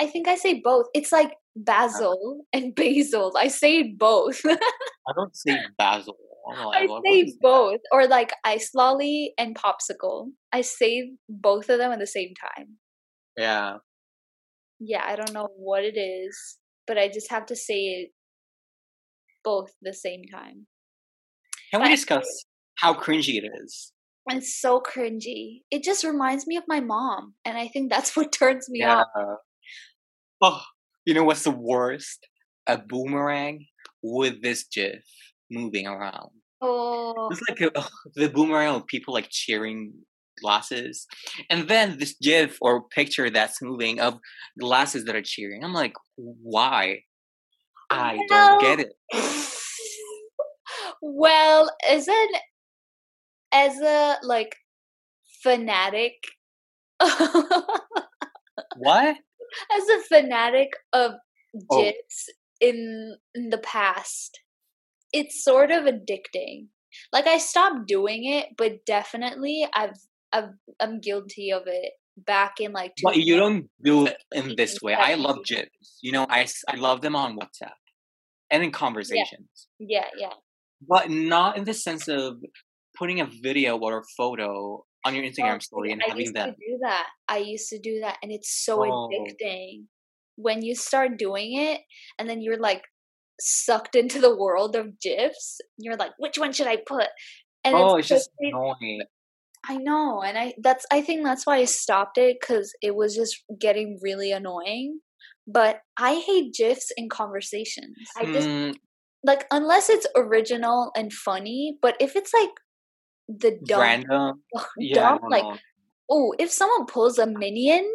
[0.01, 0.87] I think I say both.
[0.95, 1.63] It's like uh-huh.
[1.65, 3.33] basil and basil.
[3.39, 4.41] I say both.
[4.47, 6.17] I don't say basil.
[6.47, 7.41] Oh I'm I what say is that?
[7.43, 7.81] both.
[7.93, 10.29] Or like ice lolly and popsicle.
[10.53, 12.77] I say both of them at the same time.
[13.37, 13.77] Yeah.
[14.81, 18.11] Yeah, I don't know what it is, but I just have to say it
[19.43, 20.67] both the same time.
[21.71, 22.27] Can we discuss
[22.77, 23.93] how cringy it is?
[24.29, 25.61] And it's so cringy.
[25.71, 29.05] It just reminds me of my mom, and I think that's what turns me Yeah.
[29.17, 29.39] off.
[30.47, 30.61] Oh,
[31.07, 32.29] you know what's the worst?
[32.67, 33.65] A boomerang
[34.03, 35.03] with this GIF
[35.51, 36.33] moving around.
[36.61, 39.95] Oh, It's like a, oh, the boomerang of people like cheering
[40.43, 41.07] glasses,
[41.49, 44.19] and then this GIF or picture that's moving of
[44.61, 45.65] glasses that are cheering.
[45.65, 47.05] I'm like, why?
[47.89, 48.93] I don't get it.
[51.01, 52.29] well, as an
[53.51, 54.57] as a like
[55.43, 56.17] fanatic,
[59.77, 61.13] as a fanatic of
[61.71, 61.81] Oh.
[61.81, 62.29] gifs
[62.61, 64.41] in, in the past,
[65.13, 66.67] it's sort of addicting.
[67.13, 69.97] Like I stopped doing it, but definitely I've
[70.33, 74.81] I've I'm guilty of it back in like But you don't do it in this
[74.83, 74.95] way.
[74.95, 75.99] I love GIFs.
[76.03, 77.79] You know, I I love them on WhatsApp
[78.51, 80.35] and in conversations, Yeah, yeah.
[80.89, 82.39] but not in the sense of
[82.97, 86.49] putting a video or a photo on your Instagram story and I having used them.
[86.49, 87.07] to do that.
[87.29, 89.09] I used to do that, and it's so Oh.
[89.13, 89.87] addicting
[90.37, 91.81] when you start doing it,
[92.19, 92.83] and then you're like
[93.41, 95.61] sucked into the world of gifs.
[95.79, 97.09] You're like, which one should I put?
[97.65, 99.03] And Oh, it's so just annoying.
[99.67, 103.15] I know, and I that's I think that's why I stopped it because it was
[103.17, 105.01] just getting really annoying.
[105.47, 107.97] But I hate gifs in conversations.
[108.17, 108.75] I just Mm,
[109.25, 111.79] like unless it's original and funny.
[111.83, 112.51] But if it's like
[113.29, 114.43] the dumb, random.
[114.79, 115.45] Yeah, dumb like
[116.11, 117.91] oh, if someone pulls a minion,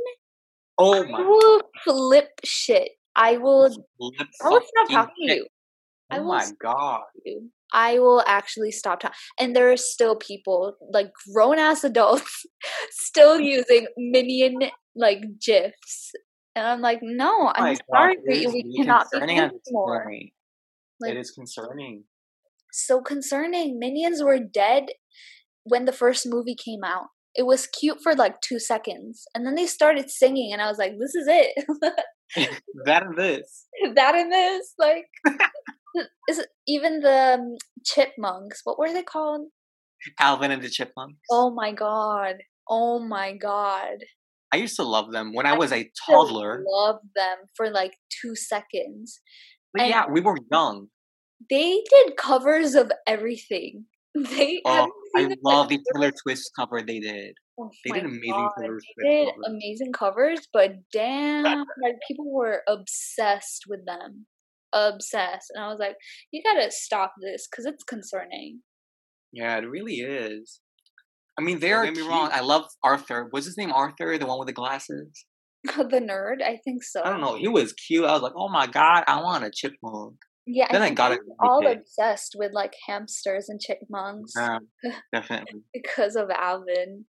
[0.78, 2.92] Oh I my will flip shit.
[3.16, 3.70] I will.
[3.98, 5.38] flip I will stop talking to shit.
[5.38, 5.48] you.
[6.10, 7.02] I Oh will my god.
[7.26, 7.52] you.
[7.74, 9.16] I will actually stop talking.
[9.40, 12.46] And there are still people, like grown ass adults,
[12.92, 16.12] still using minion like gifs.
[16.56, 19.50] And I'm like, no, Oh I'm god, sorry it for We cannot be concerning at
[19.50, 20.04] friends this more.
[20.06, 20.34] point.
[21.00, 22.04] Like, it is concerning.
[22.72, 23.78] so concerning.
[23.80, 24.88] Minions were dead
[25.70, 27.08] when the first movie came out.
[27.36, 29.24] It was cute for like two seconds.
[29.34, 31.66] And then they started singing, and I was like, this is it.
[32.86, 33.66] that and this.
[33.96, 34.74] that and this.
[34.78, 35.06] Like,
[36.28, 37.56] is it, even the um,
[37.86, 39.48] chipmunks, what were they called?
[40.20, 41.20] Alvin and the Chipmunks.
[41.30, 42.36] Oh my god.
[42.70, 43.98] Oh my god.
[44.52, 46.64] I used to love them when I I was a toddler.
[46.68, 49.20] Love them for like two seconds.
[49.78, 50.88] Yeah, we were young.
[51.50, 53.86] They did covers of everything.
[54.38, 55.86] They Oh, I love the covers?
[55.94, 57.34] Taylor Swift cover they did.
[57.60, 59.46] Oh They did amazing God, Taylor They did covers.
[59.48, 64.26] amazing covers, but damn, like people were obsessed with them.
[64.74, 65.52] Obsessed.
[65.54, 65.96] And I was like,
[66.32, 68.62] you gotta stop this because it's concerning.
[69.32, 70.60] Yeah, it really is.
[71.38, 71.86] I mean, they Don't are.
[71.86, 72.10] get me cute.
[72.10, 73.28] wrong, I love Arthur.
[73.30, 73.72] What's his name?
[73.72, 75.26] Arthur, the one with the glasses.
[75.64, 77.02] the nerd, I think so.
[77.04, 77.36] I don't know.
[77.36, 78.06] He was cute.
[78.06, 80.16] I was like, oh my god, I want a chipmunk.
[80.52, 81.78] Yeah, Then I think got it all kid.
[81.78, 84.58] obsessed with like hamsters and chipmunks Yeah,
[85.14, 85.62] definitely.
[85.74, 87.06] because of Alvin.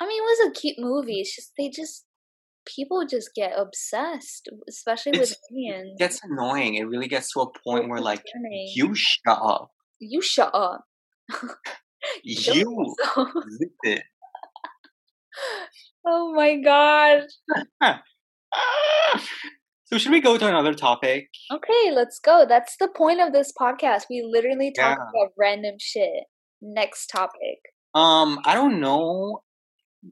[0.00, 1.20] I mean, it was a cute movie.
[1.20, 2.04] It's just they just
[2.66, 5.92] people just get obsessed, especially with It's- minions.
[5.94, 6.76] It gets annoying.
[6.76, 8.22] It really gets to a point where like
[8.74, 9.70] you shut up.
[10.00, 10.84] you shut up.
[12.22, 12.94] You
[13.82, 14.02] it.
[16.06, 17.26] oh my god.
[19.90, 21.30] So should we go to another topic?
[21.50, 22.44] Okay, let's go.
[22.46, 24.02] That's the point of this podcast.
[24.10, 25.08] We literally talk Yeah.
[25.08, 26.24] about random shit.
[26.60, 27.58] Next topic.
[27.94, 29.40] Um, I don't know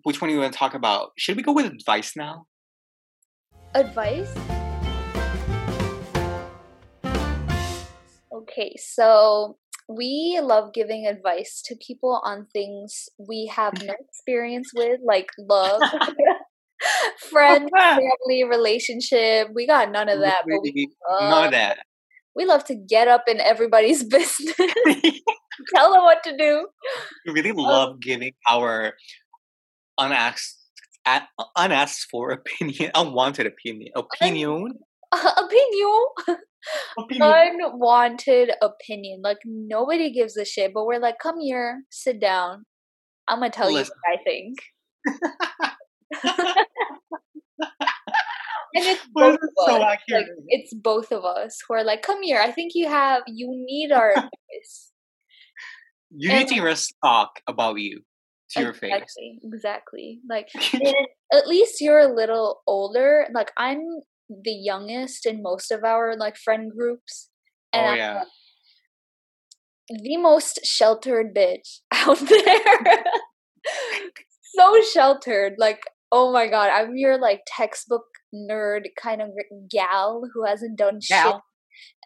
[0.04, 1.10] which one you want to talk about.
[1.18, 2.46] Should we go with advice now?
[3.74, 4.34] Advice?
[8.32, 9.58] Okay, so
[9.90, 15.82] we love giving advice to people on things we have no experience with, like love,
[17.30, 19.48] friends, family, relationship.
[19.54, 21.78] We got none of that, but we love, None of that.
[22.34, 24.56] we love to get up in everybody's business,
[25.74, 26.66] tell them what to do.
[27.26, 28.92] we really uh, love giving our
[29.98, 30.56] unasked,
[31.56, 34.74] unasked for opinion, unwanted opinion, opinion,
[35.12, 36.04] opinion.
[36.98, 37.58] opinion.
[37.62, 39.20] unwanted opinion.
[39.22, 42.64] Like nobody gives a shit, but we're like, come here, sit down.
[43.28, 43.92] I'm gonna tell Listen.
[44.06, 44.58] you what I think.
[48.76, 49.82] And it's both of so us.
[49.82, 50.26] accurate.
[50.28, 52.40] Like it's both of us who are like, come here.
[52.40, 54.92] I think you have you need our advice.
[56.10, 58.02] You need to and- us talk about you
[58.50, 58.92] to your face.
[58.92, 60.20] exactly, exactly.
[60.28, 60.48] Like
[61.32, 63.26] at least you're a little older.
[63.34, 63.80] Like I'm
[64.28, 67.30] the youngest in most of our like friend groups.
[67.72, 68.22] And oh I'm yeah.
[69.88, 73.04] the most sheltered bitch out there.
[74.54, 75.54] so sheltered.
[75.58, 75.80] Like,
[76.12, 79.30] oh my god, I'm your like textbook nerd kind of
[79.70, 81.34] gal who hasn't done shit.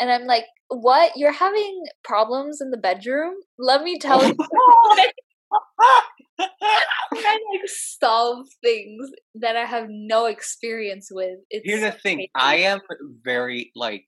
[0.00, 1.12] And I'm like, what?
[1.16, 3.34] You're having problems in the bedroom?
[3.58, 4.34] Let me tell you.
[6.40, 11.38] I like solve things that I have no experience with.
[11.50, 12.16] It's Here's the thing.
[12.16, 12.30] crazy.
[12.34, 12.80] I am
[13.22, 14.06] very like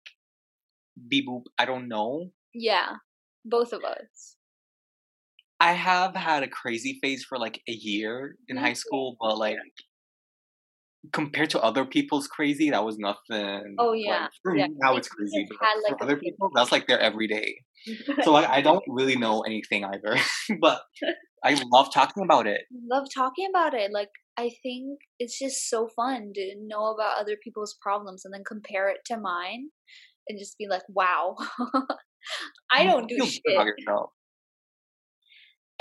[1.08, 1.44] beep boop.
[1.58, 2.30] I don't know.
[2.54, 2.96] yeah,
[3.44, 4.36] both of us.
[5.62, 8.74] I have had a crazy phase for like a year in high mm-hmm.
[8.74, 9.56] school, but like
[11.12, 13.76] compared to other people's crazy, that was nothing.
[13.78, 14.66] Oh, Like, yeah, for yeah.
[14.66, 17.54] me, now it's crazy, but had, like, like, for other people, that's like their everyday.
[18.24, 20.16] So like, I don't really know anything either,
[20.60, 20.82] but
[21.44, 22.62] I love talking about it.
[22.90, 23.92] love talking about it.
[23.92, 28.42] Like I think it's just so fun to know about other people's problems and then
[28.44, 29.68] compare it to mine
[30.28, 31.36] and just be like, wow.
[32.72, 33.42] I don't do shit.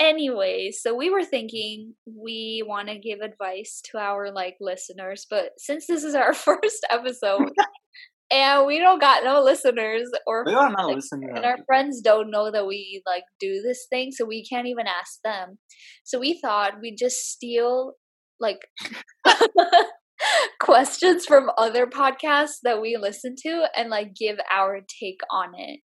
[0.02, 0.38] About yourself.
[0.38, 5.50] Anyway, so we were thinking we want to give advice to our like listeners, but
[5.58, 7.50] since this is our first episode
[8.30, 11.30] and we don't got no listeners or We are not listening.
[11.34, 14.86] and our friends don't know that we like do this thing so we can't even
[14.86, 15.58] ask them
[16.04, 17.94] so we thought we'd just steal
[18.40, 18.60] like
[20.60, 25.80] questions from other podcasts that we listen to and like give our take on it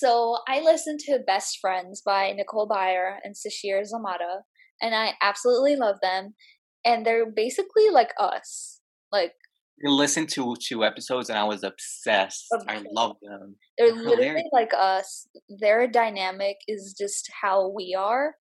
[0.00, 4.42] so i listened to best friends by nicole Byer and Sasheer Zamata
[4.82, 6.34] and I absolutely love them.
[6.84, 8.80] And they're basically like us.
[9.12, 9.32] Like
[9.86, 12.48] I listened to two episodes and I was obsessed.
[12.68, 13.56] I love them.
[13.78, 15.28] They're literally like us.
[15.60, 18.34] Their dynamic is just how we are.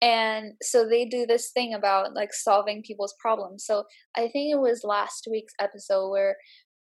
[0.00, 3.64] And so they do this thing about like solving people's problems.
[3.66, 3.84] So
[4.16, 6.36] I think it was last week's episode where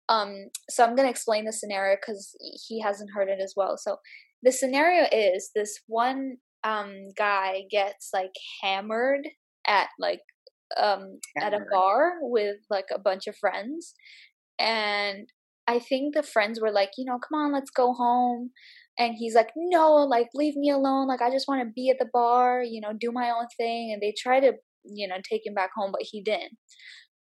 [0.08, 2.34] um so I'm going to explain the scenario cuz
[2.66, 3.76] he hasn't heard it as well.
[3.76, 3.98] So
[4.42, 9.28] the scenario is this one um guy gets like hammered
[9.66, 10.22] at like
[10.76, 13.94] um at a bar with like a bunch of friends
[14.58, 15.28] and
[15.66, 18.50] I think the friends were like, you know, come on, let's go home.
[18.98, 21.08] And he's like, no, like, leave me alone.
[21.08, 23.92] Like, I just want to be at the bar, you know, do my own thing.
[23.92, 24.52] And they try to,
[24.84, 26.56] you know, take him back home, but he didn't.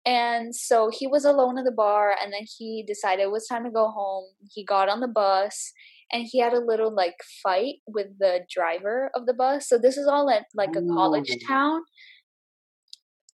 [0.05, 3.65] And so he was alone at the bar, and then he decided it was time
[3.65, 4.25] to go home.
[4.53, 5.73] He got on the bus,
[6.13, 9.69] and he had a little like fight with the driver of the bus.
[9.69, 11.83] So this is all at like a college town,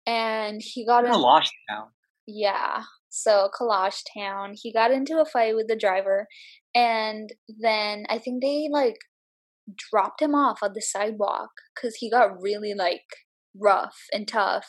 [0.05, 1.87] and he got in a lost town.
[2.27, 4.53] Yeah, so Kalash Town.
[4.53, 6.27] He got into a fight with the driver,
[6.75, 8.97] and then I think they like
[9.75, 13.05] dropped him off on the sidewalk because he got really like
[13.55, 14.67] rough and tough.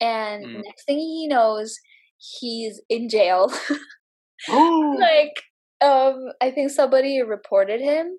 [0.00, 0.62] And mm.
[0.64, 1.76] next thing he knows,
[2.18, 3.48] he's in jail.
[4.48, 5.42] like,
[5.82, 8.18] um, I think somebody reported him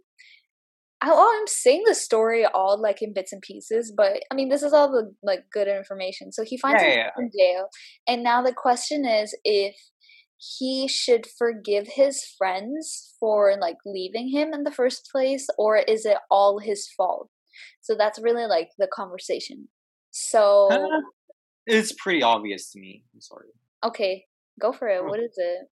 [1.04, 4.64] oh, I'm saying the story all like in bits and pieces, but I mean, this
[4.64, 6.32] is all the like good information.
[6.32, 7.24] So he finds yeah, himself yeah.
[7.24, 7.68] in jail,
[8.08, 9.76] and now the question is if
[10.38, 16.06] he should forgive his friends for like leaving him in the first place, or is
[16.06, 17.30] it all his fault?
[17.82, 19.68] So that's really like the conversation.
[20.12, 20.70] So
[21.66, 23.04] it's pretty obvious to me.
[23.14, 23.48] I'm sorry.
[23.84, 24.26] Okay,
[24.60, 25.04] go for it.
[25.04, 25.68] What is it?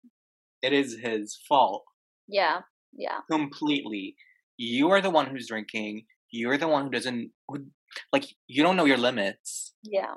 [0.62, 1.84] It is his fault.
[2.28, 2.60] Yeah,
[2.92, 3.18] yeah.
[3.30, 4.16] Completely
[4.56, 7.66] you are the one who's drinking you're the one who doesn't who,
[8.12, 10.14] like you don't know your limits yeah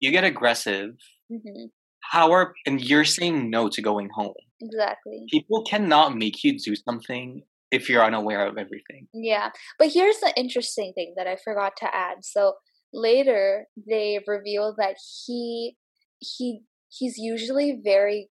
[0.00, 0.90] you get aggressive
[1.32, 1.66] mm-hmm.
[2.00, 6.74] how are and you're saying no to going home exactly people cannot make you do
[6.76, 11.72] something if you're unaware of everything yeah but here's the interesting thing that i forgot
[11.76, 12.54] to add so
[12.92, 15.76] later they reveal that he
[16.18, 18.28] he he's usually very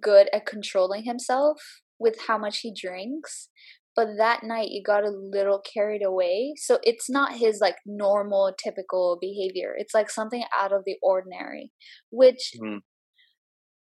[0.00, 1.60] good at controlling himself
[1.98, 3.48] with how much he drinks
[3.94, 6.54] but that night he got a little carried away.
[6.56, 9.74] So it's not his like normal typical behavior.
[9.76, 11.70] It's like something out of the ordinary
[12.10, 12.78] which mm.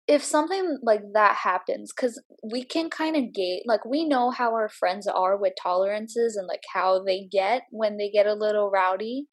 [0.08, 4.52] if something like that happens because we can kind of gate like we know how
[4.52, 8.70] our friends are with tolerances and like how they get when they get a little
[8.70, 9.26] rowdy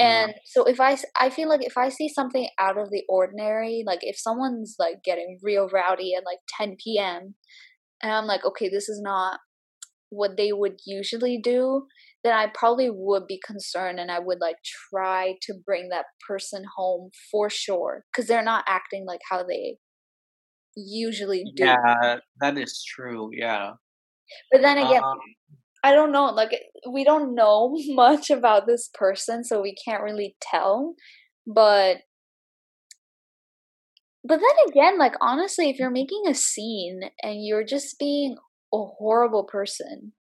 [0.00, 3.82] and so if i i feel like if i see something out of the ordinary
[3.86, 7.34] like if someone's like getting real rowdy at like 10 p.m
[8.02, 9.38] and i'm like okay this is not
[10.10, 11.86] what they would usually do,
[12.22, 14.56] then I probably would be concerned and I would like
[14.92, 19.78] try to bring that person home for sure because they're not acting like how they
[20.76, 21.64] usually do.
[21.64, 23.30] Yeah, that is true.
[23.32, 23.72] Yeah.
[24.52, 25.18] But then again, um,
[25.82, 26.26] I don't know.
[26.26, 26.50] Like,
[26.90, 30.94] we don't know much about this person, so we can't really tell.
[31.46, 31.98] But
[34.22, 38.36] but then again, like honestly, if you're making a scene and you're just being
[38.72, 40.12] a horrible person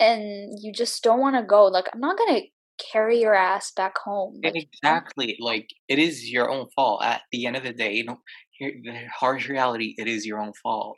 [0.00, 2.46] and you just don't want to go like i'm not going to
[2.92, 7.46] carry your ass back home like, exactly like it is your own fault at the
[7.46, 8.18] end of the day you know
[8.58, 10.96] the harsh reality it is your own fault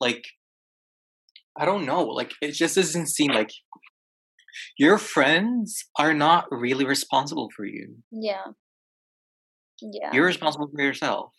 [0.00, 0.24] like
[1.58, 3.50] i don't know like it just doesn't seem like
[4.76, 8.46] your friends are not really responsible for you yeah
[9.80, 11.32] yeah you're responsible for yourself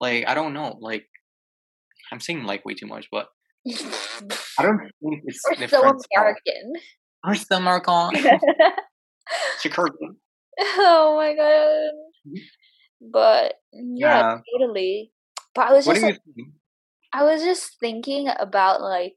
[0.00, 1.06] like i don't know like
[2.12, 3.28] i'm saying like way too much but
[4.58, 5.80] I don't think it's We're so
[6.16, 6.72] American.
[7.24, 8.10] We're so American.
[9.60, 9.92] Chicago.
[10.60, 11.92] Oh my god.
[12.26, 13.10] Mm-hmm.
[13.12, 15.12] But yeah, yeah, totally.
[15.54, 16.18] But I was just like,
[17.12, 19.16] I was just thinking about like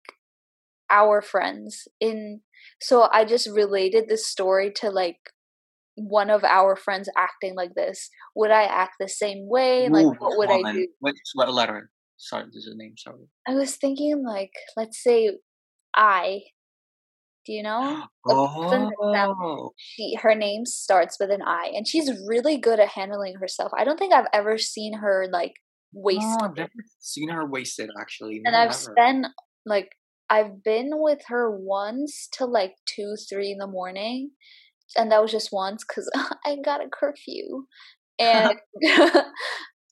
[0.90, 2.42] our friends in
[2.82, 5.18] so I just related this story to like
[5.96, 8.10] one of our friends acting like this.
[8.36, 9.88] Would I act the same way?
[9.90, 10.88] Like what would I do?
[11.00, 11.90] What, what letter?
[12.18, 12.96] Sorry, there's a name.
[12.98, 13.28] Sorry.
[13.48, 15.32] I was thinking, like, let's say
[15.96, 16.42] I.
[17.46, 18.04] Do you know?
[18.28, 19.70] Oh.
[19.78, 23.72] She, her name starts with an I, and she's really good at handling herself.
[23.78, 25.54] I don't think I've ever seen her like
[25.96, 26.40] oh, wasted.
[26.40, 28.42] No, I've never seen her wasted actually.
[28.44, 29.28] And I've spent
[29.64, 29.90] like
[30.30, 34.32] I've been with her once till like two, three in the morning,
[34.98, 36.10] and that was just once because
[36.46, 37.66] I got a curfew,
[38.20, 38.56] and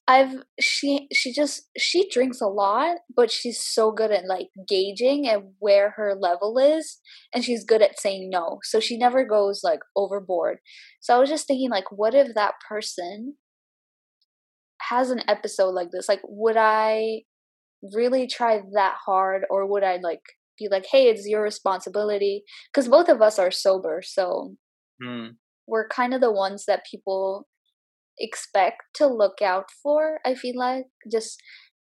[0.08, 5.28] I've she she just she drinks a lot, but she's so good at like gauging
[5.28, 7.00] and where her level is
[7.34, 8.60] and she's good at saying no.
[8.64, 10.58] So she never goes like overboard.
[11.00, 13.36] So I was just thinking like what if that person
[14.90, 16.10] has an episode like this?
[16.10, 17.22] Like would I
[17.94, 20.22] really try that hard or would I like
[20.60, 24.02] be like, "Hey, it's your responsibility" cuz both of us are sober.
[24.04, 24.56] So
[25.02, 25.38] Mm.
[25.68, 27.48] we're kind of the ones that people
[28.20, 31.42] expect to look out for i feel like just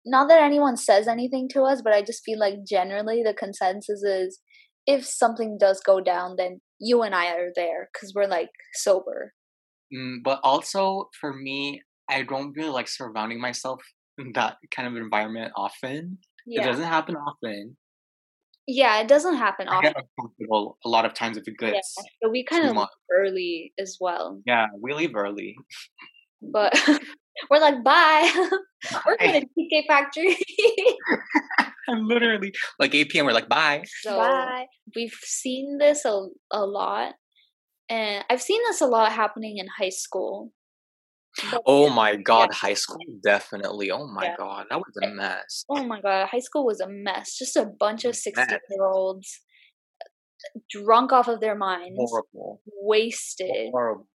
[0.07, 4.03] not that anyone says anything to us but i just feel like generally the consensus
[4.03, 4.41] is
[4.87, 9.33] if something does go down then you and i are there because we're like sober
[9.95, 13.83] Mm, but also for me, I don't really like surrounding myself
[14.35, 16.19] that kind of environment often.
[16.47, 17.77] It doesn't happen often.
[18.67, 21.95] yeah it doesn't happen I often uncomfortable a lot of times if it yeah gets
[22.23, 25.57] so we kind of leave early as well Yeah, we leave early.
[26.41, 26.73] but
[27.51, 28.31] we're like bye
[29.07, 29.41] we're going Bye.
[29.41, 30.37] to tk factory
[31.89, 33.27] I'm literally like 8 p.m.
[33.27, 33.83] We're like, bye.
[34.03, 34.17] So
[34.95, 37.15] we've seen this a, a lot.
[37.89, 40.53] And I've seen this a lot happening in high school.
[41.51, 43.91] But- Oh my god, high school definitely.
[43.91, 44.37] Oh my Yeah.
[44.37, 45.65] god, that was a mess.
[45.71, 47.37] oh my god, high school was a mess.
[47.39, 49.41] Just a bunch of 16 year olds
[50.03, 52.61] uh, drunk off of their minds, Horrible.
[52.83, 53.71] wasted.
[53.73, 54.09] Horrible.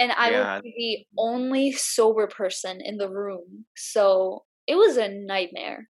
[0.00, 0.54] And I Yeah.
[0.56, 3.66] was the only sober person in the room.
[3.76, 5.88] So it was a nightmare.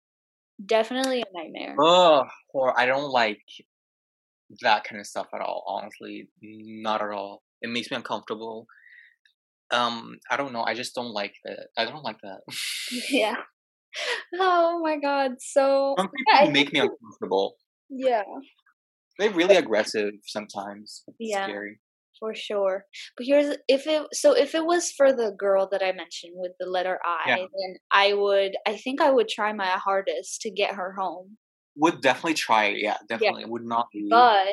[0.64, 1.74] Definitely a nightmare.
[1.80, 3.42] Ugh, or I don't like
[4.60, 5.64] that kind of stuff at all.
[5.66, 7.42] Honestly, not at all.
[7.62, 8.66] It makes me uncomfortable.
[9.70, 10.62] Um, I don't know.
[10.62, 11.68] I just don't like that.
[11.76, 12.40] I don't like that.
[13.10, 13.36] yeah.
[14.38, 15.32] Oh my god.
[15.40, 17.56] So Some yeah, make me uncomfortable.
[17.90, 18.22] yeah.
[19.18, 21.02] They're really aggressive sometimes.
[21.08, 21.44] It's Yeah.
[21.44, 21.80] scary.
[22.20, 22.84] For sure.
[23.16, 26.52] But here's if it so if it was for the girl that I mentioned with
[26.58, 27.36] the letter I, Yeah.
[27.36, 31.36] then I would I think I would try my hardest to get her home.
[31.76, 32.78] Would definitely try it.
[32.78, 33.44] Yeah, definitely.
[33.44, 34.10] Would not leave.
[34.10, 34.48] But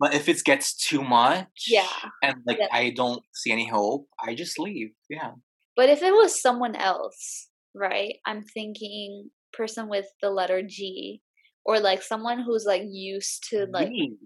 [0.00, 1.88] But if it gets too much, Yeah.
[2.22, 2.68] and like Yeah.
[2.70, 4.90] I don't see any hope, I just leave.
[5.10, 5.32] Yeah.
[5.76, 8.16] but if it was someone else, right?
[8.26, 11.20] I'm thinking person with the letter G
[11.64, 14.18] or like someone who's like used to like Leave.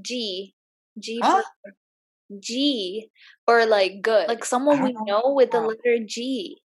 [0.00, 0.54] G
[0.98, 1.42] G Huh?
[2.40, 3.10] G
[3.46, 4.28] or like good.
[4.28, 6.58] Like someone we don't know with the letter G.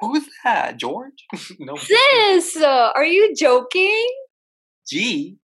[0.00, 0.76] Who's that?
[0.76, 1.24] George?
[1.60, 1.76] no.
[1.76, 4.06] Sis, uh, are you joking?
[4.88, 5.38] G.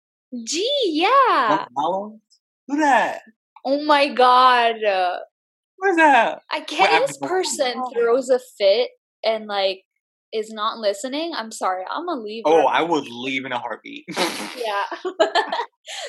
[0.45, 1.67] G, yeah.
[1.77, 3.23] Who that?
[3.65, 4.77] Oh my god.
[5.77, 6.43] What is that?
[6.51, 7.07] I can't.
[7.07, 8.91] This person throws a fit
[9.25, 9.83] and like
[10.33, 11.85] is not listening, I'm sorry.
[11.91, 12.43] I'm gonna leave.
[12.47, 12.67] Oh, her.
[12.69, 14.05] I would leave in a heartbeat.
[14.17, 14.85] yeah.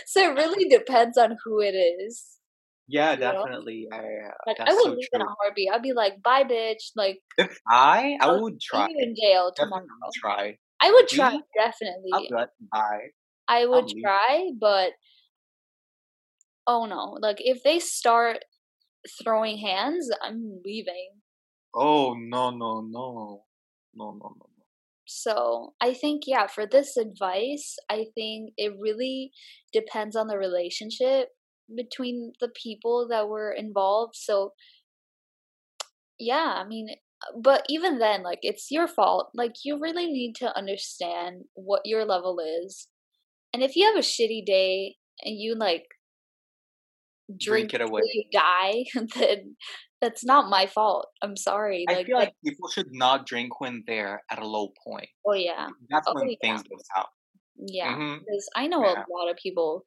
[0.05, 2.23] so it really depends on who it is.
[2.87, 3.31] yeah, You know?
[3.33, 3.87] definitely.
[3.91, 5.69] I, uh, Like I would so leave in a heartbeat.
[5.73, 8.87] I'd be like, "Bye, bitch." Like If I, I I'll would try.
[8.95, 9.85] in jail tomorrow.
[10.15, 10.57] Try.
[10.81, 12.11] I would try definitely.
[12.13, 12.49] I'll do it.
[12.71, 12.99] Bye.
[13.51, 14.03] I would leave.
[14.03, 14.91] try, but
[16.65, 17.17] oh no!
[17.19, 18.39] Like if they start
[19.21, 21.21] throwing hands, I'm leaving.
[21.75, 23.43] Oh no no no
[23.93, 24.51] no no no no.
[25.05, 29.31] So I think, yeah, for this advice, I think it really
[29.73, 31.29] depends on the relationship
[31.75, 34.15] between the people that were involved.
[34.15, 34.53] So,
[36.17, 36.95] yeah, I mean,
[37.43, 39.31] but even then, like, it's your fault.
[39.33, 42.87] Like, you really need to understand what your level is.
[43.53, 45.85] And if you have a shitty day and you, like,
[47.27, 48.01] drink, Drink it away.
[48.05, 48.85] you die,
[49.15, 49.55] then
[50.01, 51.07] that's not my fault.
[51.21, 51.85] I'm sorry.
[51.89, 55.09] I Like, feel like people should not drink when they're at a low point.
[55.27, 55.67] oh, yeah.
[55.89, 56.35] That's Oh, when yeah.
[56.41, 57.09] things go south.
[57.57, 58.19] Yeah, mm-hmm.
[58.19, 59.03] because I know Yeah.
[59.03, 59.85] a lot of people.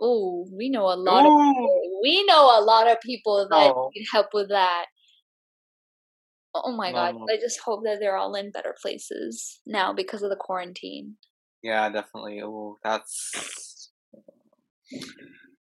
[0.00, 2.00] Oh, we know a lot of people.
[2.02, 3.90] We know a lot of people that No.
[3.94, 4.86] need help with that.
[6.54, 7.14] Oh my god!
[7.16, 7.26] No.
[7.32, 11.16] I just hope that they're all in better places now because of the quarantine.
[11.62, 12.40] Yeah, definitely.
[12.42, 13.90] Oh, that's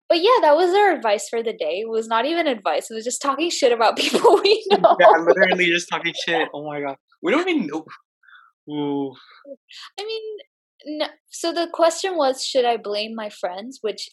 [0.09, 1.81] But yeah, that was our advice for the day.
[1.81, 2.91] It was not even advice.
[2.91, 4.97] It was just talking shit about people we know.
[4.99, 6.49] yeah, literally just talking shit.
[6.55, 7.85] Oh my god, we don't even know.
[8.71, 9.13] Ooh,
[9.99, 13.79] I mean, no, so the question was, should I blame my friends?
[13.83, 14.09] Which,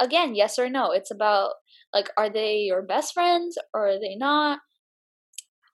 [0.00, 0.90] again, yes or no.
[0.90, 1.52] It's about
[1.92, 4.58] like, are they your best friends or are they not?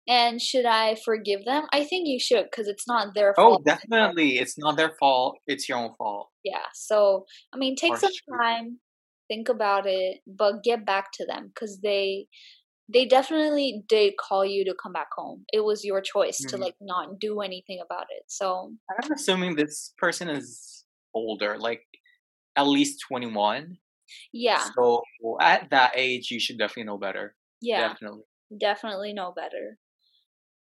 [0.08, 1.64] And should I forgive them?
[1.72, 3.62] I think you should because it's not their fault.
[3.62, 5.38] oh, definitely, it's not their fault.
[5.47, 6.30] It's your own fault.
[6.43, 6.66] Yeah.
[6.74, 8.80] So I mean, take For some time,
[9.28, 12.28] think about it, but get back to them because they
[12.93, 15.45] they definitely did call you to come back home.
[15.54, 16.62] It was your choice to Mhm.
[16.62, 18.24] like not do anything about it.
[18.28, 20.84] So I'm assuming this person is
[21.14, 21.84] older, like
[22.58, 23.78] at least 21.
[24.34, 25.04] yeah, So
[25.39, 27.36] at that age, you should definitely know better.
[27.62, 27.89] yeah.
[27.89, 28.24] Definitely.
[28.60, 29.78] definitely know better.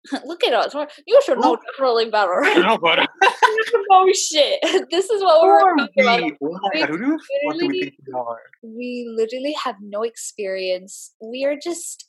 [0.25, 0.73] Look at us.
[1.05, 2.41] You should know definitely better.
[2.59, 3.07] no, but
[3.91, 4.59] oh shit.
[4.91, 6.21] This is what we're talking about.
[6.23, 8.39] we- my God, who the fuck do we think we are?
[8.63, 11.13] We literally have no experience.
[11.21, 12.07] We are just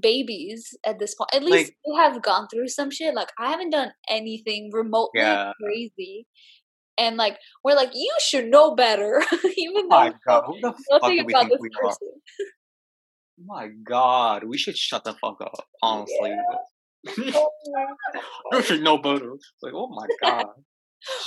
[0.00, 1.30] babies at this point.
[1.34, 3.14] At least Like- we have gone through some shit.
[3.14, 5.52] Like I haven't done anything remotely Yeah.
[5.62, 6.26] crazy.
[6.98, 9.22] And like we're like, you should know better.
[9.56, 11.88] Even though my God, who the fuck nothing do we about think this we are?
[11.88, 12.08] person.
[13.46, 15.64] My God, we should shut the fuck up.
[15.82, 16.56] Honestly, my
[17.16, 19.32] you should know better.
[19.62, 20.46] Like, oh my God,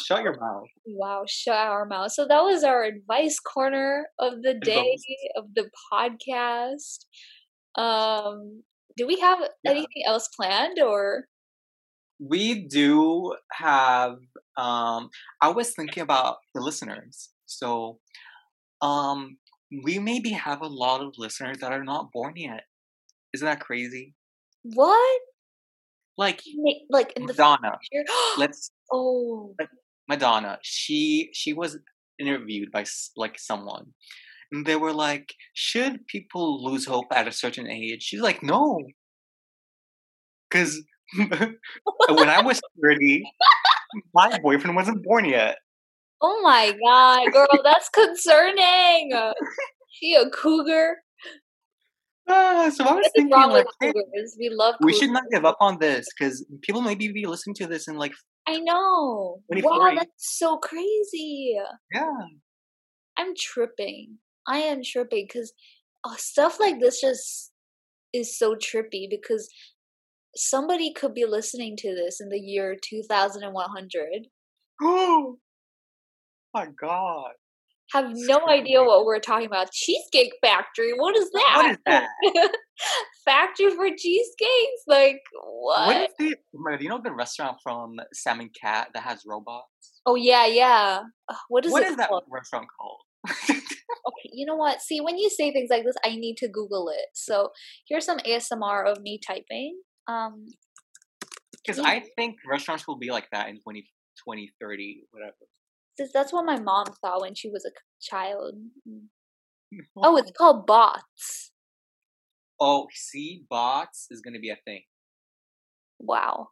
[0.05, 0.67] shut your mouth.
[0.85, 2.11] Wow, shut our mouth.
[2.11, 4.97] So that was our advice corner of the day
[5.35, 7.05] of the podcast.
[7.81, 8.63] Um,
[8.97, 9.71] do we have Yeah.
[9.71, 11.25] anything else planned or?
[12.19, 14.13] we do have
[14.57, 15.09] um
[15.41, 17.99] i was thinking about the listeners so
[18.81, 19.37] um
[19.83, 22.63] we maybe have a lot of listeners that are not born yet
[23.33, 24.13] isn't that crazy
[24.63, 25.21] What?
[26.17, 26.41] Like
[26.89, 27.77] Like madonna.
[28.37, 29.55] let's oh,
[30.07, 30.59] madonna.
[30.61, 31.77] She she was
[32.19, 32.85] interviewed by
[33.17, 33.87] like someone
[34.51, 38.03] and they were like should people lose hope at a certain age?
[38.03, 38.81] She's like no.
[40.49, 40.81] Because
[41.15, 43.23] when i was 30
[44.13, 45.57] my boyfriend wasn't born yet.
[46.21, 49.11] Oh my god, girl, that's concerning.
[49.95, 50.97] She a cougar.
[52.27, 53.93] Ah, so I was thinking, like, hey.
[54.39, 54.75] We love.
[54.81, 57.97] we should not give up on this because people maybe be listening to this in
[57.97, 58.13] like,
[58.47, 59.41] I know.
[59.49, 61.57] Wow, that's so crazy.
[61.93, 62.07] yeah,
[63.17, 64.17] I'm tripping.
[64.47, 65.53] I am tripping because
[66.03, 67.51] uh, stuff like this just
[68.13, 69.49] is so trippy because
[70.35, 74.27] somebody could be listening to this in the year 2100,
[74.81, 75.37] oh
[76.53, 77.31] my god,
[77.93, 79.71] have no idea what we're talking about.
[79.71, 81.53] Cheesecake Factory, what is that?
[81.55, 82.57] what is that?
[83.25, 84.83] Factory for cheesecakes?
[84.87, 85.87] Like, what?
[85.87, 86.37] What is the?
[86.81, 89.67] you know the restaurant from Sam and Cat that has robots?
[90.05, 91.01] oh, yeah, yeah.
[91.49, 92.23] What is What is that called?
[92.29, 93.59] restaurant called?
[94.05, 94.81] Okay, you know what?
[94.81, 97.05] See, when you say things like this, I need to Google it.
[97.13, 97.49] So
[97.87, 99.79] here's some ASMR of me typing.
[100.09, 100.47] Um,
[101.65, 101.79] Because.
[101.79, 103.81] I think restaurants will be like that in 20,
[104.27, 105.35] 2030, whatever.
[106.13, 107.71] That's what my mom thought when she was a
[108.01, 108.55] child.
[109.97, 111.51] Oh, it's called bots.
[112.59, 114.83] oh, see, bots is gonna be a thing.
[115.99, 116.49] Wow.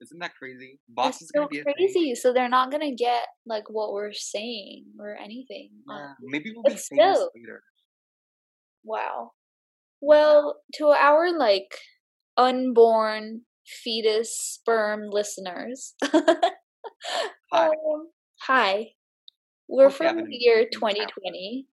[0.00, 0.78] Isn't that crazy?
[0.88, 1.74] Bots That's is so gonna be a thing.
[1.74, 2.14] crazy.
[2.14, 5.70] So they're not gonna get like what we're saying or anything.
[5.88, 7.30] Yeah, maybe we'll but be famous still.
[7.34, 7.62] later.
[8.84, 9.32] wow.
[10.00, 11.78] Well, to our like
[12.36, 15.94] unborn fetus sperm listeners.
[17.52, 17.66] Hi.
[17.68, 18.08] um,
[18.46, 18.90] hi.
[19.68, 21.08] We're have from the year amazing childhood.
[21.22, 21.66] 2020.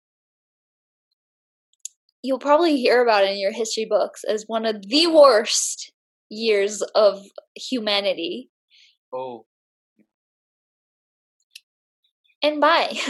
[2.22, 5.92] You'll probably hear about it in your history books as one of the worst
[6.30, 7.24] years of
[7.56, 8.50] humanity.
[9.14, 9.46] Oh,
[12.42, 12.94] And bye.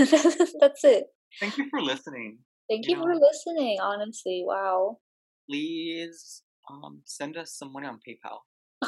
[0.60, 1.06] That's it.
[1.40, 2.40] thank you for listening.
[2.70, 4.44] Thank You you for listening, honestly.
[4.46, 4.98] Wow.
[5.50, 8.40] Please um send us some money on PayPal.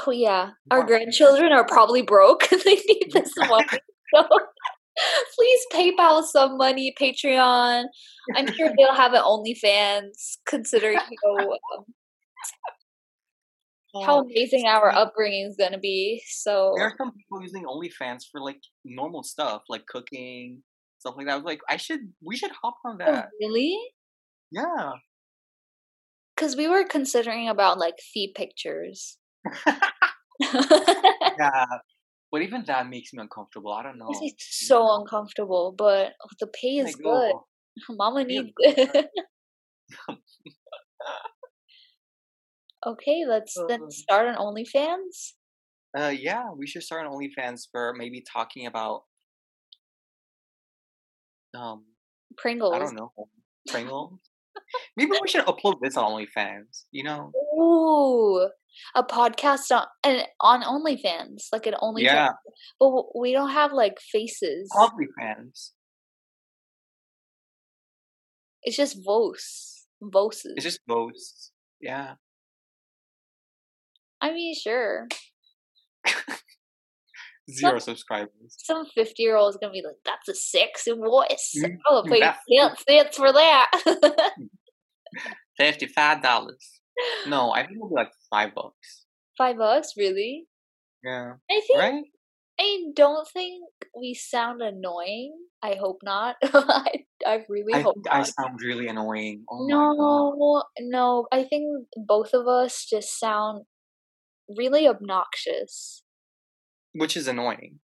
[0.07, 0.51] Oh, yeah.
[0.69, 2.47] Our grandchildren are probably broke.
[2.49, 3.65] they need this money.
[4.13, 4.23] So
[5.35, 7.85] please PayPal some money, Patreon.
[8.35, 11.85] I'm sure they'll have an OnlyFans, considering you know, um,
[14.05, 16.21] how Um, amazing our upbringing is going to be.
[16.27, 20.63] So, There are some people using OnlyFans for like normal stuff, like cooking,
[20.99, 21.33] stuff like that.
[21.33, 23.29] I was like, I should, we should hop on oh, that.
[23.39, 23.77] really?
[24.51, 24.91] Yeah.
[26.35, 29.17] Because we were considering about like feet pictures.
[30.39, 31.65] yeah.
[32.31, 33.73] But even that makes me uncomfortable.
[33.73, 34.07] I don't know.
[34.21, 37.33] It's so uncomfortable, but the pay is Like, good.
[37.35, 37.45] oh,
[37.89, 39.07] Mama needs it.
[42.87, 45.33] okay, let's then start on OnlyFans.
[45.97, 49.03] Uh, yeah, we should start an OnlyFans for maybe talking about,
[51.53, 51.83] um,
[52.37, 52.73] Pringles.
[52.73, 53.11] I don't know,
[53.67, 54.19] Pringles.
[54.95, 56.85] maybe we should upload this on OnlyFans.
[56.91, 57.31] You know?
[57.59, 58.49] Ooh,
[58.95, 62.01] a podcast on and on OnlyFans, like an OnlyFans.
[62.03, 62.29] Yeah,
[62.79, 64.69] But we don't have like faces.
[64.75, 65.71] OnlyFans.
[68.63, 70.53] It's just voice, voices.
[70.55, 71.51] It's just boasts.
[71.79, 72.13] Yeah.
[74.21, 75.07] I mean, sure.
[77.51, 78.29] Zero subscribers.
[78.49, 81.53] Some fifty-year-old is gonna be like, "That's a sexy voice.
[81.57, 83.71] Mm, I'll pay that's- ten cents for that."
[85.57, 86.80] Fifty-five dollars.
[87.27, 89.05] No, I think it'll be like five bucks.
[89.37, 90.47] Five bucks, really?
[91.03, 91.33] Yeah.
[91.49, 92.03] I think Right?
[92.59, 93.63] I don't think
[93.99, 95.33] we sound annoying.
[95.63, 96.35] I hope not.
[96.43, 99.43] I, I really I hope think I sound really annoying.
[99.49, 101.27] Oh no, no.
[101.31, 103.65] I think both of us just sound
[104.57, 106.03] really obnoxious,
[106.93, 107.79] which is annoying.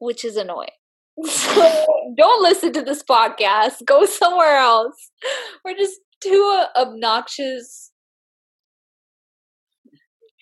[0.00, 0.68] which is annoying.
[1.26, 3.84] So don't listen to this podcast.
[3.84, 5.10] Go somewhere else.
[5.64, 7.92] We're just two obnoxious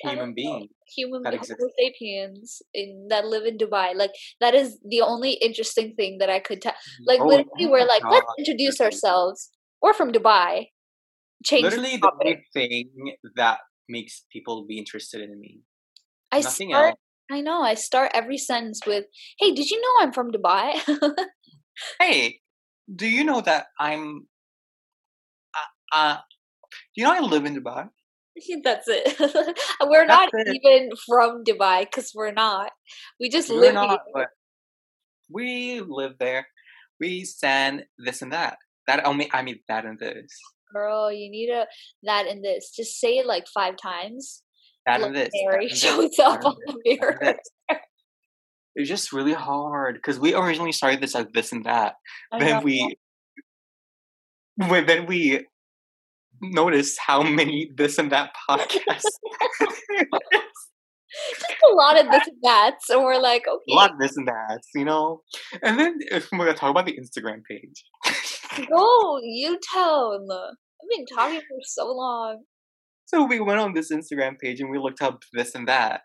[0.03, 0.69] Human don't being.
[0.95, 3.95] human sapiens in that live in Dubai.
[3.95, 6.75] Like that is the only interesting thing that I could tell.
[7.07, 9.51] Like Oh, literally, oh we're like, let's introduce ourselves.
[9.81, 10.69] We're from Dubai.
[11.45, 12.91] Change the Literally the only thing
[13.37, 15.61] that makes people be interested in me.
[16.33, 16.89] I Nothing start.
[16.89, 16.99] else.
[17.31, 17.63] I know.
[17.63, 19.07] I start every sentence with,
[19.39, 20.79] "Hey, did you know I'm from Dubai?"
[22.01, 22.41] Hey,
[22.89, 24.27] do you know that I'm?
[25.55, 26.17] Uh, uh
[26.95, 27.89] do you know I live in Dubai?
[28.65, 29.59] That's it.
[29.83, 30.61] we're not it.
[30.63, 32.71] even from Dubai because we're not.
[33.21, 34.31] We just We're live not, here.
[35.31, 36.47] we live there.
[37.01, 38.59] We stand this and that.
[38.87, 40.31] That only I mean that and this.
[40.73, 41.67] Girl, you need a
[42.03, 42.71] that and this.
[42.71, 44.43] Just say it like five times.
[44.87, 45.31] That and this.
[45.35, 47.37] Mary and this, shows up on the mirror.
[48.77, 51.95] It's just really hard because we originally started this as this and that.
[52.31, 52.97] I Then we,
[54.57, 55.47] when then we
[56.41, 59.03] noticed how many this and that podcasts.
[61.31, 62.77] Just a lot of this and that.
[62.91, 63.73] and we're like, okay.
[63.73, 65.23] a lot of this and that, you know.
[65.63, 67.85] And then if we're gonna talk about the Instagram page,
[68.69, 70.21] go, you tell.
[70.31, 72.43] I've been talking for so long.
[73.07, 76.03] so we went on this Instagram page and we looked up this and that,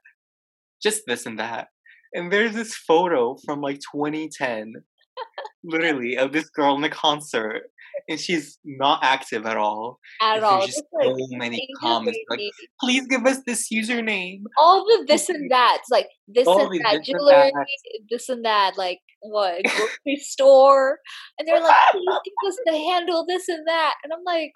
[0.82, 1.68] just this and that,
[2.14, 4.74] and there's this photo from like 2010,
[5.64, 7.64] literally of this girl in a concert,
[8.10, 10.00] and she's not active at all.
[10.22, 10.60] At And all.
[10.60, 12.40] there's just like so many comments like,
[12.80, 14.42] please give us this username.
[14.60, 17.66] all the this and that, like this All and that this and jewelry, that.
[18.10, 21.00] this and that, like what grocery store,
[21.38, 24.52] and they're like, please give us the handle, this and that, and I'm like,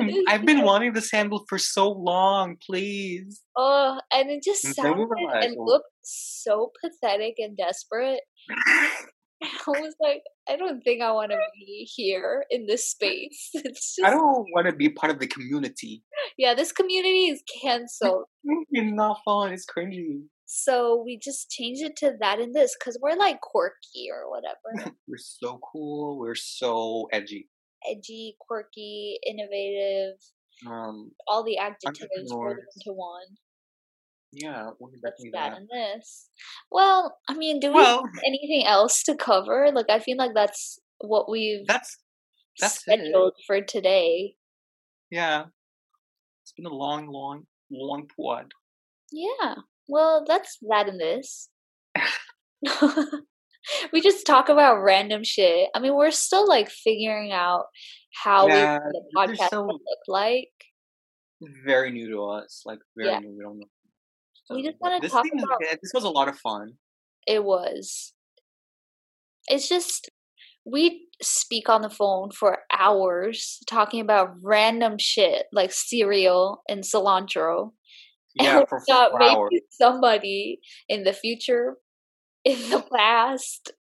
[0.00, 0.66] mm, is I've been this?
[0.66, 3.42] wanting this handle for so long, please.
[3.56, 5.08] Oh, and it just And sounded
[5.42, 5.64] and oh.
[5.64, 8.20] looked so pathetic and desperate.
[9.40, 13.50] And I was like, I don't think I want to be here in this space.
[13.54, 16.02] It's I don't want to be part of the community.
[16.36, 18.24] yeah, this community is canceled.
[18.44, 19.52] It's not fun.
[19.52, 20.22] It's cringy.
[20.46, 24.94] So we just changed it to that and this because we're like quirky or whatever.
[25.06, 26.18] We're so cool.
[26.18, 27.50] We're so edgy.
[27.88, 30.16] Edgy, quirky, innovative,
[30.66, 33.26] Um, all the adjectives rolled into one.
[34.32, 36.28] Yeah, we're That's definitely that and this.
[36.70, 39.70] Well, I mean, do we Well, have anything else to cover?
[39.72, 41.96] Like, I feel like that's what we've that's
[42.60, 42.80] that's it.
[42.80, 44.34] scheduled for today.
[45.10, 45.44] yeah.
[46.42, 48.52] It's been a long, long, long pod.
[49.12, 49.54] Yeah.
[49.88, 51.50] Well, that's that and this.
[53.92, 55.68] we just talk about random shit.
[55.74, 57.66] I mean, we're still like figuring out
[58.24, 60.48] how Yeah, we the podcast so- look like.
[61.64, 62.62] Very new to us.
[62.66, 63.18] Like very Yeah.
[63.20, 63.30] new.
[63.36, 63.66] We don't know.
[64.50, 66.78] We just wanna this talk about- This was a lot of fun.
[67.26, 68.14] It was.
[69.48, 70.08] It's just
[70.64, 77.72] we speak on the phone for hours talking about random shit like cereal and cilantro.
[78.34, 79.50] Yeah, and for thought four maybe hours.
[79.70, 81.76] somebody in the future,
[82.44, 83.72] in the past,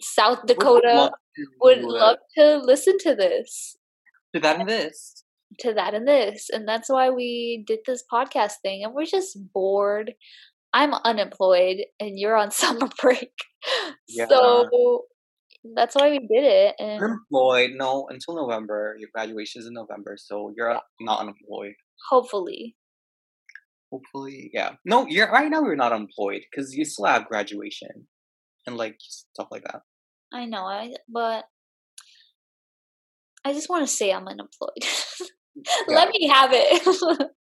[0.00, 3.76] South Would Dakota love to, would love to listen to this,
[4.34, 5.22] to that and this.
[5.60, 6.48] To that and this.
[6.52, 8.84] And that's why we did this podcast thing.
[8.84, 10.14] And we're just bored.
[10.72, 13.32] I'm unemployed and you're on summer break.
[14.08, 14.26] Yeah.
[14.28, 15.04] So
[15.74, 16.74] that's why we did it.
[16.78, 17.70] And Unemployed?
[17.74, 18.96] No, until November.
[18.98, 21.74] Your graduation is in November, so you're not unemployed.
[22.08, 22.76] hopefully.
[23.92, 24.72] Hopefully, yeah.
[24.84, 25.62] No, you're right now.
[25.62, 28.08] You're not unemployed because you still have graduation
[28.66, 29.82] and like stuff like that.
[30.32, 31.44] I know, I but
[33.44, 34.82] I just want to say I'm unemployed.
[35.88, 37.28] Let me have it.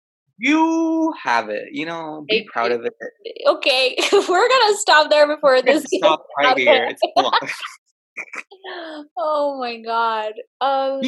[0.41, 1.65] You have it.
[1.73, 2.77] You know, be Thank proud you.
[2.79, 2.93] of it.
[3.45, 5.83] okay, we're gonna stop there before this.
[5.93, 6.95] Stop right here.
[9.17, 10.31] Oh my god.
[10.61, 11.01] Um.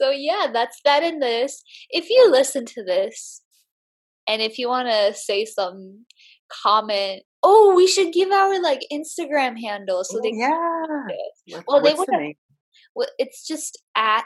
[0.00, 1.62] So yeah, that's that in this.
[1.90, 3.42] If you listen to this,
[4.28, 6.04] and if you want to say some
[6.64, 10.32] comment, oh, we should give our like Instagram handle so Oh, they.
[10.34, 11.60] yeah.
[11.66, 12.34] Well, they what's the would've- name?
[12.96, 14.24] Well, it's just at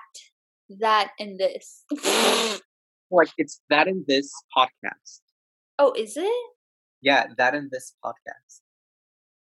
[0.80, 1.84] that and this.
[3.14, 5.20] Like it's that in this podcast.
[5.78, 6.46] oh, is it?
[7.02, 8.60] Yeah, that in this podcast.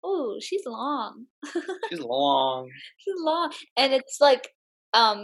[0.03, 1.27] Oh, she's long.
[1.89, 2.69] She's long.
[2.97, 4.49] She's long, and it's like,
[4.93, 5.23] um,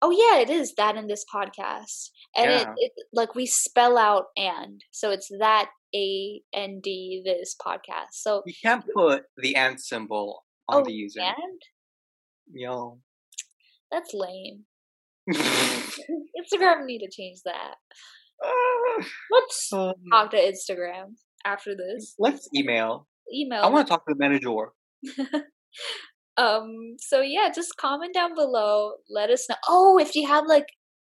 [0.00, 2.72] oh yeah, it is that in this podcast, and Yeah.
[2.78, 7.54] it, it like we spell out and, so it's that a a n d this
[7.60, 8.12] podcast.
[8.12, 11.20] So You can't put the and symbol on oh, the user.
[11.20, 11.60] and
[12.50, 12.98] Yo.
[13.92, 14.64] that's lame.
[15.32, 17.74] Instagram need to change that.
[19.30, 21.14] Let's Um, talk to Instagram
[21.44, 22.14] after this.
[22.18, 23.06] let's email.
[23.34, 23.62] Email.
[23.62, 24.72] I want to talk to the manager.
[26.36, 26.96] um.
[26.98, 28.92] So yeah, just comment down below.
[29.10, 29.56] Let us know.
[29.68, 30.66] Oh, if you have like,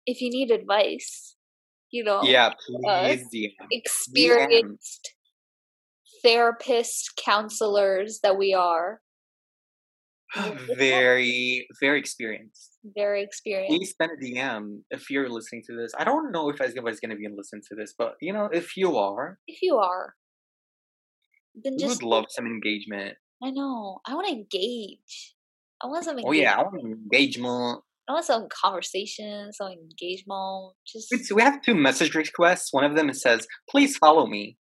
[0.06, 1.36] if you need advice,
[1.90, 2.52] you know, Yeah,
[2.88, 3.50] uh, please DM.
[3.70, 5.12] experienced
[6.24, 9.00] therapists, counselors that we are,
[10.76, 12.78] Very, very experienced.
[12.94, 13.70] very experienced.
[13.76, 15.92] Please send a DM if you're listening to this.
[15.98, 18.76] I don't know if anybody's going to be listening to this, but you know, if
[18.76, 20.14] you are, If you are,
[21.62, 23.16] then just would love some engagement.
[23.42, 24.00] I know.
[24.06, 25.34] I want to oh, engage.
[25.82, 26.18] I want some.
[26.24, 26.82] Oh yeah, I engagement.
[26.82, 27.80] want engagement.
[28.08, 30.74] I want some conversation, some engagement.
[30.86, 32.72] Just so we have two message requests.
[32.72, 34.56] One of them says, "Please follow me."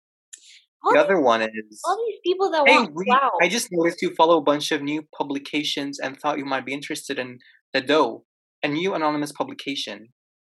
[0.83, 3.31] The other one is, all these people that "Hey, want we, clout.
[3.41, 6.73] I just noticed you follow a bunch of new publications and thought you might be
[6.73, 7.37] interested in
[7.73, 8.25] the dough,
[8.63, 10.09] a new anonymous publication.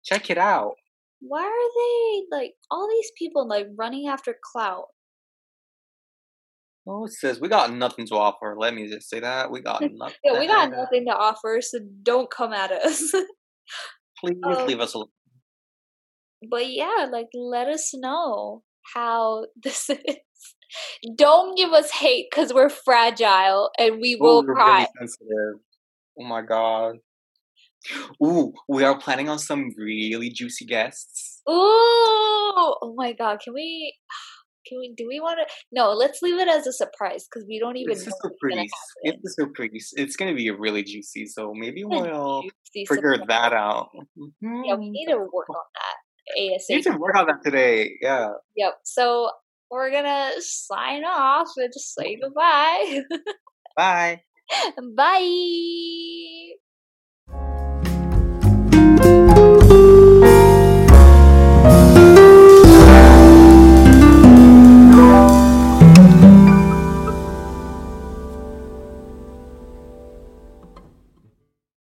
[0.04, 0.74] Check it out."
[1.20, 4.86] Why are they like all these people like running after clout?
[6.88, 8.54] Oh, it says we got nothing to offer.
[8.58, 10.16] Let me just say that we got nothing.
[10.24, 13.12] Yeah, we got nothing to offer, so don't come at us.
[14.20, 15.08] Please Um, leave us alone.
[16.50, 18.62] but yeah, like let us know
[18.94, 19.98] how this is.
[21.16, 24.86] Don't give us hate because we're fragile and we will Ooh, cry.
[24.98, 25.60] sensitive.
[26.18, 26.96] Oh my god.
[28.22, 31.40] Ooh, we are planning on some really juicy guests.
[31.48, 33.94] Ooh, oh my god, can we?
[34.68, 34.94] Can we?
[34.96, 35.54] Do we want to?
[35.70, 38.36] No, let's leave it as a surprise because we don't even It's a know what's
[38.42, 38.70] gonna surprise.
[39.04, 39.90] It's a surprise.
[39.94, 42.42] It's gonna be a really juicy, so maybe we'll
[42.74, 43.28] figure surprise.
[43.28, 43.90] that out.
[44.42, 45.30] Yeah, we need to mm-hmm.
[45.32, 46.05] work on that
[46.38, 46.82] ASAP.
[46.82, 47.92] to work on that today.
[48.00, 48.30] Yeah.
[48.56, 48.74] Yep.
[48.84, 49.30] So
[49.70, 53.00] we're gonna sign off and just say goodbye.
[53.76, 54.22] Bye.
[54.96, 56.52] Bye.